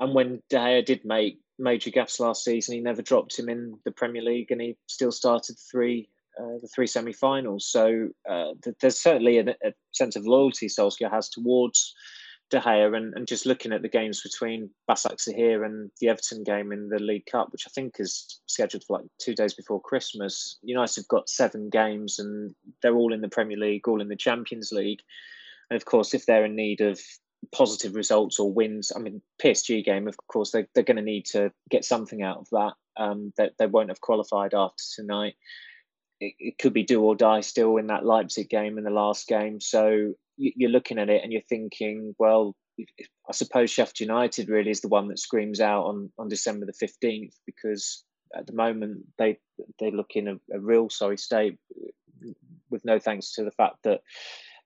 And 0.00 0.14
when 0.14 0.42
De 0.50 0.56
Gea 0.56 0.84
did 0.84 1.04
make 1.04 1.38
major 1.58 1.90
gaps 1.90 2.20
last 2.20 2.44
season, 2.44 2.74
he 2.74 2.80
never 2.80 3.02
dropped 3.02 3.38
him 3.38 3.48
in 3.48 3.78
the 3.84 3.92
Premier 3.92 4.22
League, 4.22 4.50
and 4.50 4.60
he 4.60 4.76
still 4.86 5.12
started 5.12 5.56
three 5.70 6.08
uh, 6.38 6.58
the 6.60 6.68
three 6.74 6.86
semi-finals. 6.86 7.64
So 7.64 8.08
uh, 8.28 8.54
th- 8.62 8.76
there's 8.80 8.98
certainly 8.98 9.38
a, 9.38 9.50
a, 9.50 9.72
sense 9.92 10.16
of 10.16 10.26
loyalty 10.26 10.66
Solskjaer 10.66 11.10
has 11.10 11.28
towards 11.28 11.94
De 12.50 12.58
Gea, 12.58 12.96
and, 12.96 13.14
and 13.14 13.28
just 13.28 13.46
looking 13.46 13.72
at 13.72 13.82
the 13.82 13.88
games 13.88 14.20
between 14.20 14.70
Basaksehir 14.90 15.64
and 15.64 15.92
the 16.00 16.08
Everton 16.08 16.42
game 16.42 16.72
in 16.72 16.88
the 16.88 16.98
League 16.98 17.26
Cup, 17.30 17.52
which 17.52 17.66
I 17.68 17.70
think 17.70 17.94
is 18.00 18.40
scheduled 18.46 18.82
for 18.82 18.98
like 18.98 19.06
two 19.18 19.34
days 19.34 19.54
before 19.54 19.80
Christmas. 19.80 20.58
United 20.62 21.02
have 21.02 21.08
got 21.08 21.28
seven 21.28 21.70
games, 21.70 22.18
and 22.18 22.52
they're 22.82 22.96
all 22.96 23.12
in 23.12 23.20
the 23.20 23.28
Premier 23.28 23.56
League, 23.56 23.86
all 23.86 24.00
in 24.00 24.08
the 24.08 24.16
Champions 24.16 24.72
League. 24.72 25.02
And 25.70 25.76
of 25.76 25.84
course, 25.84 26.14
if 26.14 26.26
they're 26.26 26.44
in 26.44 26.56
need 26.56 26.80
of 26.80 27.00
positive 27.52 27.94
results 27.94 28.38
or 28.38 28.52
wins. 28.52 28.92
I 28.94 28.98
mean, 28.98 29.22
PSG 29.42 29.84
game, 29.84 30.08
of 30.08 30.16
course, 30.28 30.50
they, 30.50 30.66
they're 30.74 30.84
going 30.84 30.96
to 30.96 31.02
need 31.02 31.26
to 31.26 31.52
get 31.70 31.84
something 31.84 32.22
out 32.22 32.38
of 32.38 32.48
that. 32.50 32.72
Um, 32.96 33.32
they, 33.36 33.50
they 33.58 33.66
won't 33.66 33.90
have 33.90 34.00
qualified 34.00 34.54
after 34.54 34.82
tonight. 34.94 35.34
It, 36.20 36.34
it, 36.38 36.58
could 36.58 36.72
be 36.72 36.84
do 36.84 37.02
or 37.02 37.16
die 37.16 37.40
still 37.40 37.76
in 37.76 37.88
that 37.88 38.04
Leipzig 38.04 38.48
game 38.48 38.78
in 38.78 38.84
the 38.84 38.90
last 38.90 39.26
game. 39.26 39.60
So 39.60 40.14
you, 40.36 40.68
are 40.68 40.70
looking 40.70 40.98
at 40.98 41.10
it 41.10 41.22
and 41.22 41.32
you're 41.32 41.42
thinking, 41.42 42.14
well, 42.18 42.54
I 42.78 43.32
suppose 43.32 43.70
Sheffield 43.70 44.00
United 44.00 44.48
really 44.48 44.70
is 44.70 44.80
the 44.80 44.88
one 44.88 45.08
that 45.08 45.18
screams 45.18 45.60
out 45.60 45.84
on, 45.84 46.10
on 46.18 46.28
December 46.28 46.66
the 46.66 46.86
15th 46.86 47.34
because 47.46 48.04
at 48.36 48.46
the 48.46 48.52
moment 48.52 49.04
they 49.16 49.38
they 49.78 49.92
look 49.92 50.12
in 50.16 50.26
a, 50.26 50.34
a 50.52 50.58
real 50.58 50.90
sorry 50.90 51.16
state 51.16 51.56
with 52.70 52.84
no 52.84 52.98
thanks 52.98 53.32
to 53.32 53.44
the 53.44 53.50
fact 53.52 53.76
that 53.84 54.00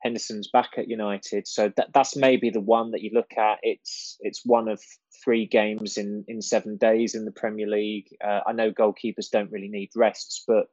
Henderson's 0.02 0.48
back 0.48 0.70
at 0.76 0.88
United, 0.88 1.48
so 1.48 1.72
that 1.76 1.88
that's 1.92 2.16
maybe 2.16 2.50
the 2.50 2.60
one 2.60 2.92
that 2.92 3.02
you 3.02 3.10
look 3.12 3.32
at. 3.36 3.58
It's 3.62 4.16
it's 4.20 4.42
one 4.44 4.68
of 4.68 4.80
three 5.24 5.46
games 5.46 5.96
in 5.96 6.24
in 6.28 6.40
seven 6.40 6.76
days 6.76 7.14
in 7.14 7.24
the 7.24 7.32
Premier 7.32 7.66
League. 7.66 8.08
Uh, 8.24 8.40
I 8.46 8.52
know 8.52 8.70
goalkeepers 8.70 9.30
don't 9.30 9.50
really 9.50 9.68
need 9.68 9.90
rests, 9.96 10.44
but 10.46 10.66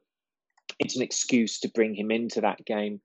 it's 0.78 0.96
an 0.96 1.02
excuse 1.02 1.58
to 1.60 1.68
bring 1.68 1.94
him 1.94 2.10
into 2.10 2.40
that 2.40 2.64
game. 2.64 3.00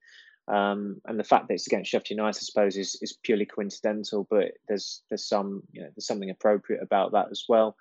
Um, 0.47 1.01
and 1.05 1.19
the 1.19 1.23
fact 1.23 1.47
that 1.47 1.53
it's 1.53 1.67
against 1.67 1.91
Sheffield 1.91 2.17
United, 2.17 2.37
I 2.37 2.41
suppose, 2.41 2.75
is, 2.75 2.97
is 3.01 3.17
purely 3.23 3.45
coincidental. 3.45 4.27
But 4.29 4.53
there's 4.67 5.01
there's 5.09 5.27
some 5.27 5.63
you 5.71 5.81
know 5.81 5.89
there's 5.95 6.07
something 6.07 6.29
appropriate 6.29 6.83
about 6.83 7.13
that 7.13 7.27
as 7.31 7.45
well. 7.49 7.75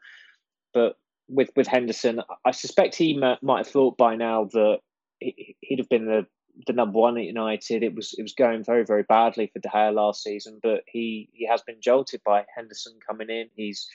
But 0.73 0.97
with 1.29 1.51
with 1.57 1.67
Henderson, 1.67 2.23
I 2.45 2.53
suspect 2.53 2.95
he 2.95 3.19
might 3.19 3.59
have 3.59 3.69
thought 3.69 3.97
by 3.97 4.17
now 4.17 4.45
that 4.53 4.79
he'd 5.21 5.79
have 5.79 5.89
been 5.89 6.07
the 6.07 6.27
the 6.67 6.73
number 6.73 6.99
one 6.99 7.19
at 7.19 7.25
United. 7.25 7.83
It 7.83 7.95
was 7.95 8.15
it 8.17 8.23
was 8.23 8.35
going 8.35 8.65
very 8.65 8.85
very 8.85 9.03
badly 9.03 9.51
for 9.53 9.61
De 9.61 9.69
Gea 9.69 9.95
last 9.95 10.23
season, 10.23 10.61
but 10.63 10.83
he 10.87 11.29
he 11.33 11.47
has 11.47 11.63
been 11.63 11.81
jolted 11.81 12.21
by 12.25 12.45
Henderson 12.55 12.95
coming 13.07 13.31
in. 13.31 13.49
He's 13.55 13.89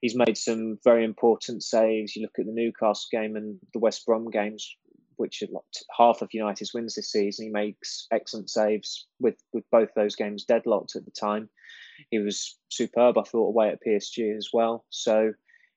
he's 0.00 0.16
made 0.16 0.36
some 0.36 0.78
very 0.84 1.04
important 1.04 1.62
saves. 1.62 2.14
You 2.14 2.22
look 2.22 2.38
at 2.38 2.46
the 2.46 2.52
Newcastle 2.52 3.08
game 3.10 3.36
and 3.36 3.58
the 3.72 3.78
West 3.78 4.06
Brom 4.06 4.30
games, 4.30 4.76
which 5.16 5.42
are 5.42 5.52
like 5.52 5.64
half 5.96 6.22
of 6.22 6.32
United's 6.32 6.74
wins 6.74 6.94
this 6.94 7.12
season. 7.12 7.46
He 7.46 7.52
makes 7.52 8.06
excellent 8.12 8.50
saves 8.50 9.06
with 9.20 9.36
with 9.52 9.64
both 9.70 9.90
those 9.94 10.16
games 10.16 10.44
deadlocked 10.44 10.96
at 10.96 11.04
the 11.04 11.10
time. 11.10 11.48
He 12.10 12.18
was 12.18 12.58
superb, 12.68 13.18
I 13.18 13.22
thought, 13.22 13.48
away 13.48 13.68
at 13.70 13.80
PSG 13.86 14.36
as 14.36 14.50
well. 14.52 14.84
So 14.90 15.32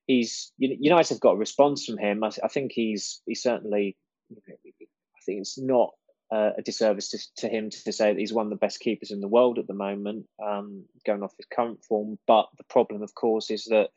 he's 0.08 0.52
United 0.58 1.10
have 1.10 1.21
got 1.21 1.34
a 1.34 1.38
response 1.38 1.86
from 1.86 1.97
him. 1.97 2.23
I, 2.23 2.32
I 2.43 2.47
think 2.47 2.71
he's 2.73 3.21
he's 3.25 3.43
certainly. 3.43 3.97
I 4.32 5.21
think 5.25 5.41
it's 5.41 5.58
not 5.58 5.89
uh, 6.31 6.51
a 6.57 6.61
disservice 6.61 7.09
to, 7.09 7.19
to, 7.37 7.47
him 7.47 7.69
to 7.69 7.91
say 7.91 8.11
that 8.11 8.19
he's 8.19 8.33
one 8.33 8.45
of 8.45 8.51
the 8.51 8.55
best 8.55 8.79
keepers 8.79 9.11
in 9.11 9.21
the 9.21 9.27
world 9.27 9.57
at 9.57 9.67
the 9.67 9.73
moment, 9.73 10.25
um, 10.45 10.85
going 11.05 11.23
off 11.23 11.33
his 11.37 11.47
current 11.51 11.83
form. 11.83 12.19
But 12.27 12.47
the 12.57 12.63
problem, 12.65 13.01
of 13.01 13.15
course, 13.15 13.49
is 13.49 13.65
that 13.65 13.89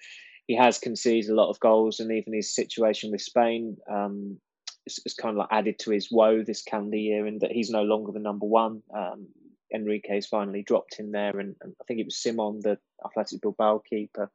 he 0.47 0.57
has 0.57 0.79
conceded 0.79 1.31
a 1.31 1.35
lot 1.35 1.51
of 1.51 1.61
goals, 1.61 2.01
and 2.01 2.11
even 2.11 2.33
his 2.33 2.55
situation 2.55 3.11
with 3.11 3.21
Spain 3.21 3.77
um, 3.91 4.39
is, 4.87 5.01
is, 5.05 5.15
kind 5.15 5.33
of 5.33 5.39
like 5.39 5.49
added 5.51 5.79
to 5.81 5.91
his 5.91 6.11
woe 6.11 6.43
this 6.43 6.63
calendar 6.63 6.97
year, 6.97 7.27
and 7.27 7.41
that 7.41 7.53
he's 7.53 7.71
no 7.71 7.83
longer 7.83 8.13
the 8.13 8.19
number 8.19 8.47
one. 8.47 8.83
Um, 8.97 9.29
Enrique's 9.75 10.27
finally 10.27 10.63
dropped 10.63 10.99
him 10.99 11.13
there, 11.13 11.39
and, 11.39 11.55
and, 11.63 11.75
I 11.81 11.85
think 11.85 12.01
it 12.01 12.07
was 12.07 12.21
Simon, 12.21 12.61
the 12.63 12.79
Athletic 13.05 13.41
Bilbao 13.41 13.83
keeper, 13.89 14.31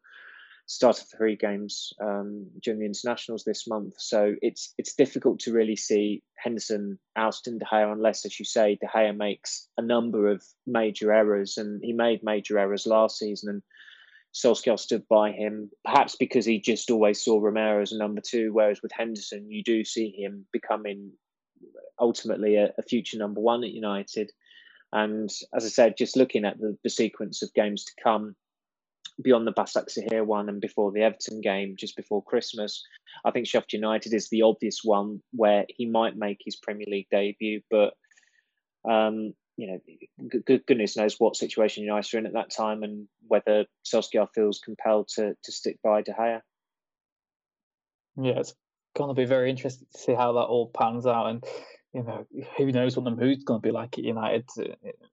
started 0.67 1.05
three 1.05 1.37
games 1.37 1.93
um, 2.01 2.47
during 2.61 2.79
the 2.79 2.85
internationals 2.85 3.43
this 3.43 3.67
month. 3.67 3.93
So 3.97 4.35
it's 4.41 4.73
it's 4.77 4.95
difficult 4.95 5.39
to 5.39 5.53
really 5.53 5.77
see 5.77 6.21
Henderson 6.37 6.99
ousting 7.15 7.57
De 7.57 7.65
Gea 7.65 7.91
unless, 7.91 8.25
as 8.25 8.37
you 8.37 8.45
say, 8.45 8.77
De 8.79 8.87
Gea 8.87 9.15
makes 9.15 9.69
a 9.77 9.81
number 9.81 10.29
of 10.29 10.43
major 10.67 11.11
errors, 11.11 11.57
and 11.57 11.81
he 11.81 11.93
made 11.93 12.19
major 12.21 12.59
errors 12.59 12.85
last 12.85 13.17
season. 13.17 13.49
And 13.49 13.63
Solskjaer 14.33 14.77
stood 14.77 15.07
by 15.07 15.31
him, 15.31 15.71
perhaps 15.85 16.17
because 16.17 16.45
he 16.45 16.59
just 16.59 16.91
always 16.91 17.23
saw 17.23 17.39
Romero 17.39 17.81
as 17.81 17.93
a 17.93 17.97
number 17.97 18.21
two, 18.21 18.53
whereas 18.53 18.81
with 18.83 18.91
Henderson, 18.91 19.49
you 19.49 19.63
do 19.63 19.85
see 19.85 20.11
him 20.11 20.45
becoming 20.51 21.13
ultimately 21.99 22.57
a, 22.57 22.73
a 22.77 22.83
future 22.83 23.17
number 23.17 23.39
one 23.39 23.63
at 23.63 23.71
United. 23.71 24.31
And 24.91 25.29
as 25.55 25.65
I 25.65 25.69
said, 25.69 25.97
just 25.97 26.17
looking 26.17 26.45
at 26.45 26.59
the, 26.59 26.77
the 26.83 26.89
sequence 26.89 27.41
of 27.41 27.53
games 27.53 27.85
to 27.85 27.93
come, 28.03 28.35
beyond 29.21 29.47
the 29.47 29.53
Basaksehir 29.53 30.25
one 30.25 30.49
and 30.49 30.61
before 30.61 30.91
the 30.91 31.01
Everton 31.01 31.41
game 31.41 31.75
just 31.77 31.95
before 31.95 32.23
Christmas. 32.23 32.83
I 33.25 33.31
think 33.31 33.47
Sheffield 33.47 33.73
United 33.73 34.13
is 34.13 34.29
the 34.29 34.43
obvious 34.43 34.81
one 34.83 35.21
where 35.31 35.65
he 35.69 35.85
might 35.85 36.15
make 36.15 36.41
his 36.43 36.55
Premier 36.55 36.85
League 36.87 37.07
debut, 37.11 37.61
but 37.69 37.93
um, 38.89 39.33
you 39.57 39.67
know, 39.67 40.39
good, 40.45 40.65
goodness 40.67 40.95
knows 40.95 41.15
what 41.17 41.35
situation 41.35 41.83
United 41.83 42.15
are 42.15 42.19
in 42.19 42.25
at 42.27 42.33
that 42.33 42.51
time 42.51 42.83
and 42.83 43.07
whether 43.27 43.65
Solskjaer 43.85 44.27
feels 44.33 44.59
compelled 44.59 45.09
to 45.15 45.35
to 45.43 45.51
stick 45.51 45.79
by 45.83 46.03
De 46.03 46.13
Gea. 46.13 46.41
Yeah, 48.21 48.39
it's 48.39 48.53
going 48.95 49.09
to 49.09 49.19
be 49.19 49.25
very 49.25 49.49
interesting 49.49 49.87
to 49.93 49.99
see 49.99 50.13
how 50.13 50.33
that 50.33 50.41
all 50.41 50.69
pans 50.69 51.07
out, 51.07 51.27
and 51.27 51.43
you 51.93 52.03
know, 52.03 52.27
who 52.57 52.71
knows 52.71 52.95
what 52.95 53.05
the 53.05 53.11
mood's 53.11 53.43
going 53.43 53.61
to 53.61 53.67
be 53.67 53.71
like 53.71 53.97
at 53.97 54.03
United 54.03 54.45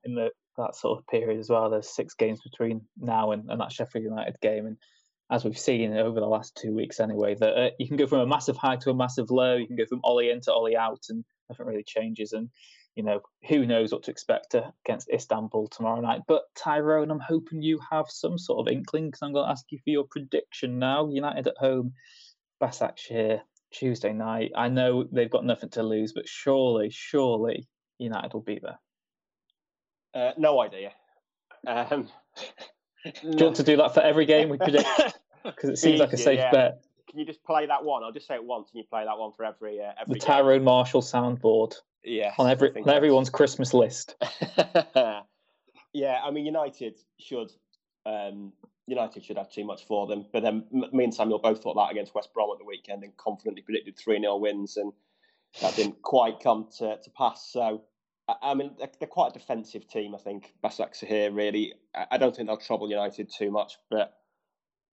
in 0.05 0.15
the 0.15 0.31
that 0.57 0.77
sort 0.77 0.99
of 0.99 1.07
period 1.07 1.39
as 1.39 1.51
well. 1.51 1.71
There's 1.71 1.95
six 1.95 2.15
games 2.15 2.41
between 2.43 2.83
now 2.99 3.33
and, 3.33 3.51
and 3.51 3.61
that 3.61 3.73
Sheffield 3.73 4.05
United 4.05 4.37
game, 4.41 4.67
and 4.67 4.77
as 5.31 5.45
we've 5.45 5.59
seen 5.59 5.97
over 5.97 6.21
the 6.21 6.27
last 6.27 6.57
two 6.61 6.75
weeks 6.75 7.01
anyway, 7.01 7.35
that 7.35 7.57
uh, 7.57 7.71
you 7.79 7.89
can 7.89 7.97
go 7.97 8.07
from 8.07 8.21
a 8.21 8.27
massive 8.27 8.57
high 8.57 8.77
to 8.77 8.91
a 8.91 8.95
massive 8.95 9.31
low. 9.31 9.57
You 9.57 9.67
can 9.67 9.77
go 9.77 9.87
from 9.87 10.01
Ole 10.05 10.31
in 10.31 10.41
to 10.43 10.53
Ole 10.53 10.77
out, 10.77 11.05
and 11.09 11.25
nothing 11.49 11.67
really 11.67 11.85
changes. 11.85 12.33
And 12.33 12.51
you 12.95 13.03
know, 13.03 13.21
who 13.49 13.67
knows 13.67 13.93
what 13.93 14.05
to 14.05 14.11
expect 14.11 14.55
uh, 14.55 14.71
against 14.87 15.11
Istanbul 15.13 15.69
tomorrow 15.69 16.01
night. 16.01 16.23
But 16.29 16.43
Tyrone, 16.55 17.11
I'm 17.11 17.21
hoping 17.21 17.63
you 17.63 17.81
have 17.91 18.07
some 18.09 18.39
sort 18.39 18.61
of 18.67 18.73
inkling 18.73 19.07
because 19.07 19.23
I'm 19.23 19.33
going 19.33 19.47
to 19.47 19.51
ask 19.51 19.65
you 19.71 19.79
for 19.79 19.91
your 19.91 20.05
prediction 20.09 20.79
now. 20.79 21.09
United 21.09 21.49
at 21.49 21.59
home, 21.59 21.93
Basaksehir, 22.63 23.41
Tuesday 23.73 24.13
night. 24.13 24.53
I 24.57 24.69
know 24.69 25.05
they've 25.11 25.31
got 25.31 25.45
nothing 25.45 25.71
to 25.71 25.83
lose, 25.83 26.13
but 26.13 26.29
surely, 26.29 26.91
surely 26.91 27.67
United 27.99 28.33
will 28.33 28.43
beat 28.43 28.63
them. 28.63 28.77
Uh, 30.15 30.33
no 30.39 30.61
idea. 30.61 30.93
Um, 31.67 32.09
do 33.05 33.13
you 33.23 33.45
want 33.45 33.57
to 33.57 33.63
do 33.63 33.77
that 33.77 33.95
for 33.95 34.01
every 34.01 34.27
game 34.27 34.49
we 34.49 34.59
predict? 34.59 34.89
Because 35.45 35.69
it 35.69 35.77
seems 35.77 36.01
like 36.01 36.15
a 36.15 36.17
safe 36.17 36.39
yeah. 36.39 36.51
bet. 36.51 36.85
Can 37.11 37.19
you 37.19 37.27
just 37.27 37.45
play 37.45 37.67
that 37.67 37.85
one? 37.85 38.03
I'll 38.03 38.13
just 38.13 38.27
say 38.27 38.35
it 38.35 38.43
once, 38.43 38.71
and 38.73 38.79
you 38.79 38.85
play 38.89 39.05
that 39.05 39.19
one 39.19 39.31
for 39.33 39.45
every 39.45 39.79
uh, 39.79 39.93
every. 40.01 40.15
The 40.15 40.21
Tyrone 40.21 40.65
Marshall 40.65 41.03
soundboard. 41.03 41.75
Yeah, 42.03 42.33
on 42.39 42.49
every 42.49 42.75
on 42.75 42.89
everyone's 42.89 43.29
Christmas 43.29 43.75
list. 43.75 44.17
yeah, 45.93 46.21
I 46.25 46.31
mean 46.31 46.47
United 46.47 46.99
should 47.21 47.53
um, 48.07 48.55
United 48.87 49.23
should 49.23 49.37
have 49.37 49.53
too 49.53 49.67
much 49.67 49.87
for 49.87 50.07
them, 50.07 50.25
but 50.33 50.43
then 50.43 50.65
me 50.71 51.05
and 51.05 51.15
Samuel 51.15 51.41
both 51.41 51.63
thought 51.63 51.75
that 51.75 51.91
against 51.91 52.15
West 52.15 52.33
Brom 52.33 52.49
at 52.51 52.59
the 52.59 52.65
weekend 52.65 53.05
and 53.05 53.15
confidently 53.19 53.61
predicted 53.61 53.99
three 53.99 54.19
0 54.19 54.39
wins, 54.39 54.79
and 54.79 54.95
that 55.61 55.77
didn't 55.77 56.01
quite 56.01 56.41
come 56.41 56.69
to, 56.79 56.97
to 56.97 57.11
pass. 57.11 57.51
So. 57.53 57.83
I 58.27 58.55
mean, 58.55 58.71
they're 58.79 59.09
quite 59.09 59.31
a 59.31 59.39
defensive 59.39 59.87
team. 59.87 60.15
I 60.15 60.19
think 60.19 60.55
Basaksehir 60.65 61.07
here 61.07 61.31
really. 61.31 61.75
I 62.11 62.17
don't 62.17 62.35
think 62.35 62.49
they'll 62.49 62.57
trouble 62.57 62.89
United 62.89 63.31
too 63.31 63.51
much, 63.51 63.77
but 63.91 64.15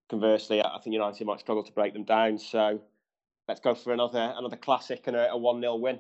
conversely, 0.10 0.62
I 0.62 0.78
think 0.84 0.94
United 0.94 1.26
might 1.26 1.40
struggle 1.40 1.64
to 1.64 1.72
break 1.72 1.94
them 1.94 2.04
down. 2.04 2.38
So 2.38 2.82
let's 3.48 3.62
go 3.62 3.74
for 3.74 3.94
another 3.94 4.34
another 4.38 4.58
classic 4.58 5.08
and 5.08 5.16
a 5.16 5.38
one 5.38 5.62
0 5.62 5.76
win. 5.78 6.00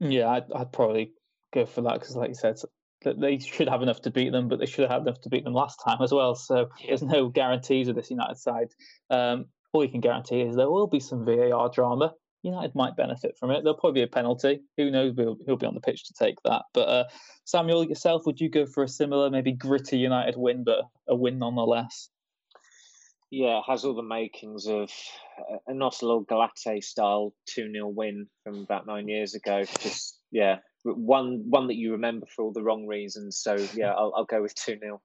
Yeah, 0.00 0.28
I'd, 0.28 0.52
I'd, 0.52 0.72
probably 0.72 1.12
go 1.52 1.66
for 1.66 1.80
that 1.82 1.94
because, 1.94 2.14
like 2.14 2.28
you 2.28 2.34
said, 2.34 2.56
they 3.04 3.38
should 3.38 3.68
have 3.68 3.82
enough 3.82 4.02
to 4.02 4.10
beat 4.10 4.30
them, 4.30 4.48
but 4.48 4.58
they 4.58 4.66
should 4.66 4.82
have 4.82 4.90
had 4.90 5.02
enough 5.02 5.20
to 5.22 5.28
beat 5.28 5.44
them 5.44 5.54
last 5.54 5.80
time 5.84 5.98
as 6.02 6.12
well. 6.12 6.34
So 6.34 6.68
there's 6.86 7.02
no 7.02 7.28
guarantees 7.28 7.88
of 7.88 7.96
this 7.96 8.10
United 8.10 8.36
side. 8.36 8.68
Um, 9.10 9.46
all 9.72 9.84
you 9.84 9.90
can 9.90 10.00
guarantee 10.00 10.42
is 10.42 10.56
there 10.56 10.70
will 10.70 10.86
be 10.86 11.00
some 11.00 11.24
VAR 11.24 11.70
drama. 11.70 12.14
United 12.42 12.74
might 12.74 12.96
benefit 12.96 13.36
from 13.38 13.50
it. 13.50 13.62
There'll 13.62 13.78
probably 13.78 14.00
be 14.00 14.04
a 14.04 14.08
penalty. 14.08 14.60
Who 14.76 14.90
knows 14.90 15.14
who'll, 15.16 15.38
who'll 15.46 15.56
be 15.56 15.66
on 15.66 15.74
the 15.74 15.80
pitch 15.80 16.04
to 16.04 16.14
take 16.14 16.36
that. 16.44 16.62
But 16.72 16.88
uh, 16.88 17.04
Samuel, 17.44 17.84
yourself, 17.84 18.22
would 18.26 18.40
you 18.40 18.48
go 18.48 18.66
for 18.66 18.82
a 18.84 18.88
similar, 18.88 19.30
maybe 19.30 19.52
gritty 19.52 19.98
United 19.98 20.36
win, 20.36 20.64
but 20.64 20.84
a 21.08 21.14
win 21.14 21.38
nonetheless? 21.38 22.10
Yeah, 23.30 23.60
has 23.66 23.84
all 23.84 23.94
the 23.94 24.02
makings 24.02 24.66
of 24.66 24.90
an 25.66 25.78
Otelul 25.78 26.26
Galati 26.26 26.82
style 26.82 27.34
2 27.46 27.70
0 27.72 27.88
win 27.88 28.26
from 28.42 28.60
about 28.60 28.86
nine 28.86 29.08
years 29.08 29.34
ago. 29.34 29.64
Just, 29.80 30.18
yeah, 30.30 30.58
one 30.84 31.44
one 31.48 31.66
that 31.66 31.76
you 31.76 31.92
remember 31.92 32.26
for 32.34 32.44
all 32.44 32.52
the 32.52 32.62
wrong 32.62 32.86
reasons. 32.86 33.38
So, 33.38 33.56
yeah, 33.74 33.92
I'll, 33.98 34.12
I'll 34.16 34.24
go 34.24 34.40
with 34.40 34.54
2 34.54 34.78
0. 34.78 35.00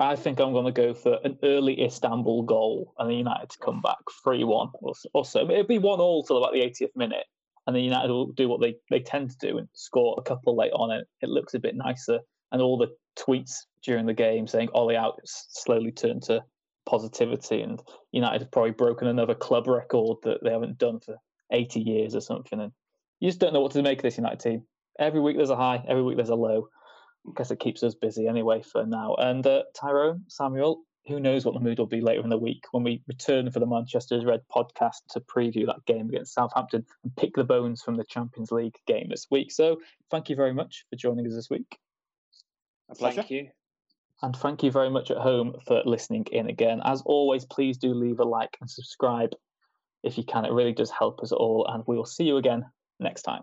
I 0.00 0.16
think 0.16 0.40
I'm 0.40 0.52
going 0.52 0.64
to 0.64 0.72
go 0.72 0.94
for 0.94 1.18
an 1.24 1.38
early 1.42 1.84
Istanbul 1.84 2.44
goal 2.44 2.94
and 2.98 3.10
the 3.10 3.14
United 3.14 3.50
to 3.50 3.58
come 3.58 3.82
back 3.82 3.98
3 4.24 4.44
1 4.44 4.68
or, 5.12 5.24
so. 5.24 5.50
It'll 5.50 5.64
be 5.64 5.78
1 5.78 6.00
all 6.00 6.24
till 6.24 6.38
about 6.38 6.54
the 6.54 6.60
80th 6.60 6.96
minute. 6.96 7.26
And 7.66 7.76
then 7.76 7.84
United 7.84 8.08
will 8.08 8.32
do 8.32 8.48
what 8.48 8.62
they, 8.62 8.76
they 8.90 9.00
tend 9.00 9.30
to 9.30 9.46
do 9.46 9.58
and 9.58 9.68
score 9.74 10.16
a 10.18 10.22
couple 10.22 10.56
late 10.56 10.72
on. 10.72 10.90
And 10.90 11.04
it 11.20 11.28
looks 11.28 11.52
a 11.52 11.58
bit 11.58 11.76
nicer. 11.76 12.18
And 12.50 12.62
all 12.62 12.78
the 12.78 12.88
tweets 13.18 13.52
during 13.84 14.06
the 14.06 14.14
game 14.14 14.46
saying 14.46 14.70
Ole 14.72 14.96
out 14.96 15.20
slowly 15.24 15.92
turned 15.92 16.22
to 16.24 16.42
positivity. 16.86 17.60
And 17.60 17.78
United 18.10 18.40
have 18.40 18.50
probably 18.50 18.72
broken 18.72 19.06
another 19.06 19.34
club 19.34 19.68
record 19.68 20.16
that 20.22 20.38
they 20.42 20.50
haven't 20.50 20.78
done 20.78 21.00
for 21.00 21.16
80 21.52 21.80
years 21.80 22.14
or 22.14 22.22
something. 22.22 22.58
And 22.58 22.72
you 23.20 23.28
just 23.28 23.38
don't 23.38 23.52
know 23.52 23.60
what 23.60 23.72
to 23.72 23.82
make 23.82 23.98
of 23.98 24.04
this 24.04 24.16
United 24.16 24.40
team. 24.40 24.62
Every 24.98 25.20
week 25.20 25.36
there's 25.36 25.50
a 25.50 25.56
high, 25.56 25.84
every 25.86 26.02
week 26.02 26.16
there's 26.16 26.30
a 26.30 26.34
low. 26.34 26.68
I 27.28 27.32
guess 27.36 27.50
it 27.50 27.60
keeps 27.60 27.82
us 27.82 27.94
busy 27.94 28.26
anyway 28.26 28.62
for 28.62 28.86
now. 28.86 29.14
And 29.14 29.46
uh, 29.46 29.62
Tyrone, 29.74 30.24
Samuel, 30.28 30.82
who 31.06 31.20
knows 31.20 31.44
what 31.44 31.54
the 31.54 31.60
mood 31.60 31.78
will 31.78 31.86
be 31.86 32.00
later 32.00 32.22
in 32.22 32.28
the 32.28 32.38
week 32.38 32.64
when 32.72 32.82
we 32.82 33.02
return 33.06 33.50
for 33.50 33.60
the 33.60 33.66
Manchester's 33.66 34.24
Red 34.24 34.40
podcast 34.54 34.98
to 35.10 35.20
preview 35.20 35.66
that 35.66 35.84
game 35.86 36.08
against 36.08 36.34
Southampton 36.34 36.84
and 37.04 37.16
pick 37.16 37.34
the 37.34 37.44
bones 37.44 37.82
from 37.82 37.96
the 37.96 38.04
Champions 38.04 38.52
League 38.52 38.76
game 38.86 39.08
this 39.10 39.26
week. 39.30 39.50
So 39.50 39.80
thank 40.10 40.28
you 40.28 40.36
very 40.36 40.52
much 40.52 40.84
for 40.90 40.96
joining 40.96 41.26
us 41.26 41.34
this 41.34 41.50
week. 41.50 41.78
A 42.90 42.94
pleasure. 42.94 43.22
Thank 43.22 43.30
you. 43.30 43.48
And 44.22 44.36
thank 44.36 44.62
you 44.62 44.70
very 44.70 44.90
much 44.90 45.10
at 45.10 45.16
home 45.16 45.54
for 45.66 45.82
listening 45.86 46.26
in 46.30 46.48
again. 46.48 46.82
As 46.84 47.02
always, 47.02 47.46
please 47.46 47.78
do 47.78 47.94
leave 47.94 48.20
a 48.20 48.24
like 48.24 48.56
and 48.60 48.68
subscribe 48.68 49.30
if 50.02 50.18
you 50.18 50.24
can. 50.24 50.44
It 50.44 50.52
really 50.52 50.72
does 50.72 50.90
help 50.90 51.20
us 51.20 51.32
all. 51.32 51.66
And 51.66 51.82
we 51.86 51.96
will 51.96 52.04
see 52.04 52.24
you 52.24 52.36
again 52.36 52.66
next 52.98 53.22
time. 53.22 53.42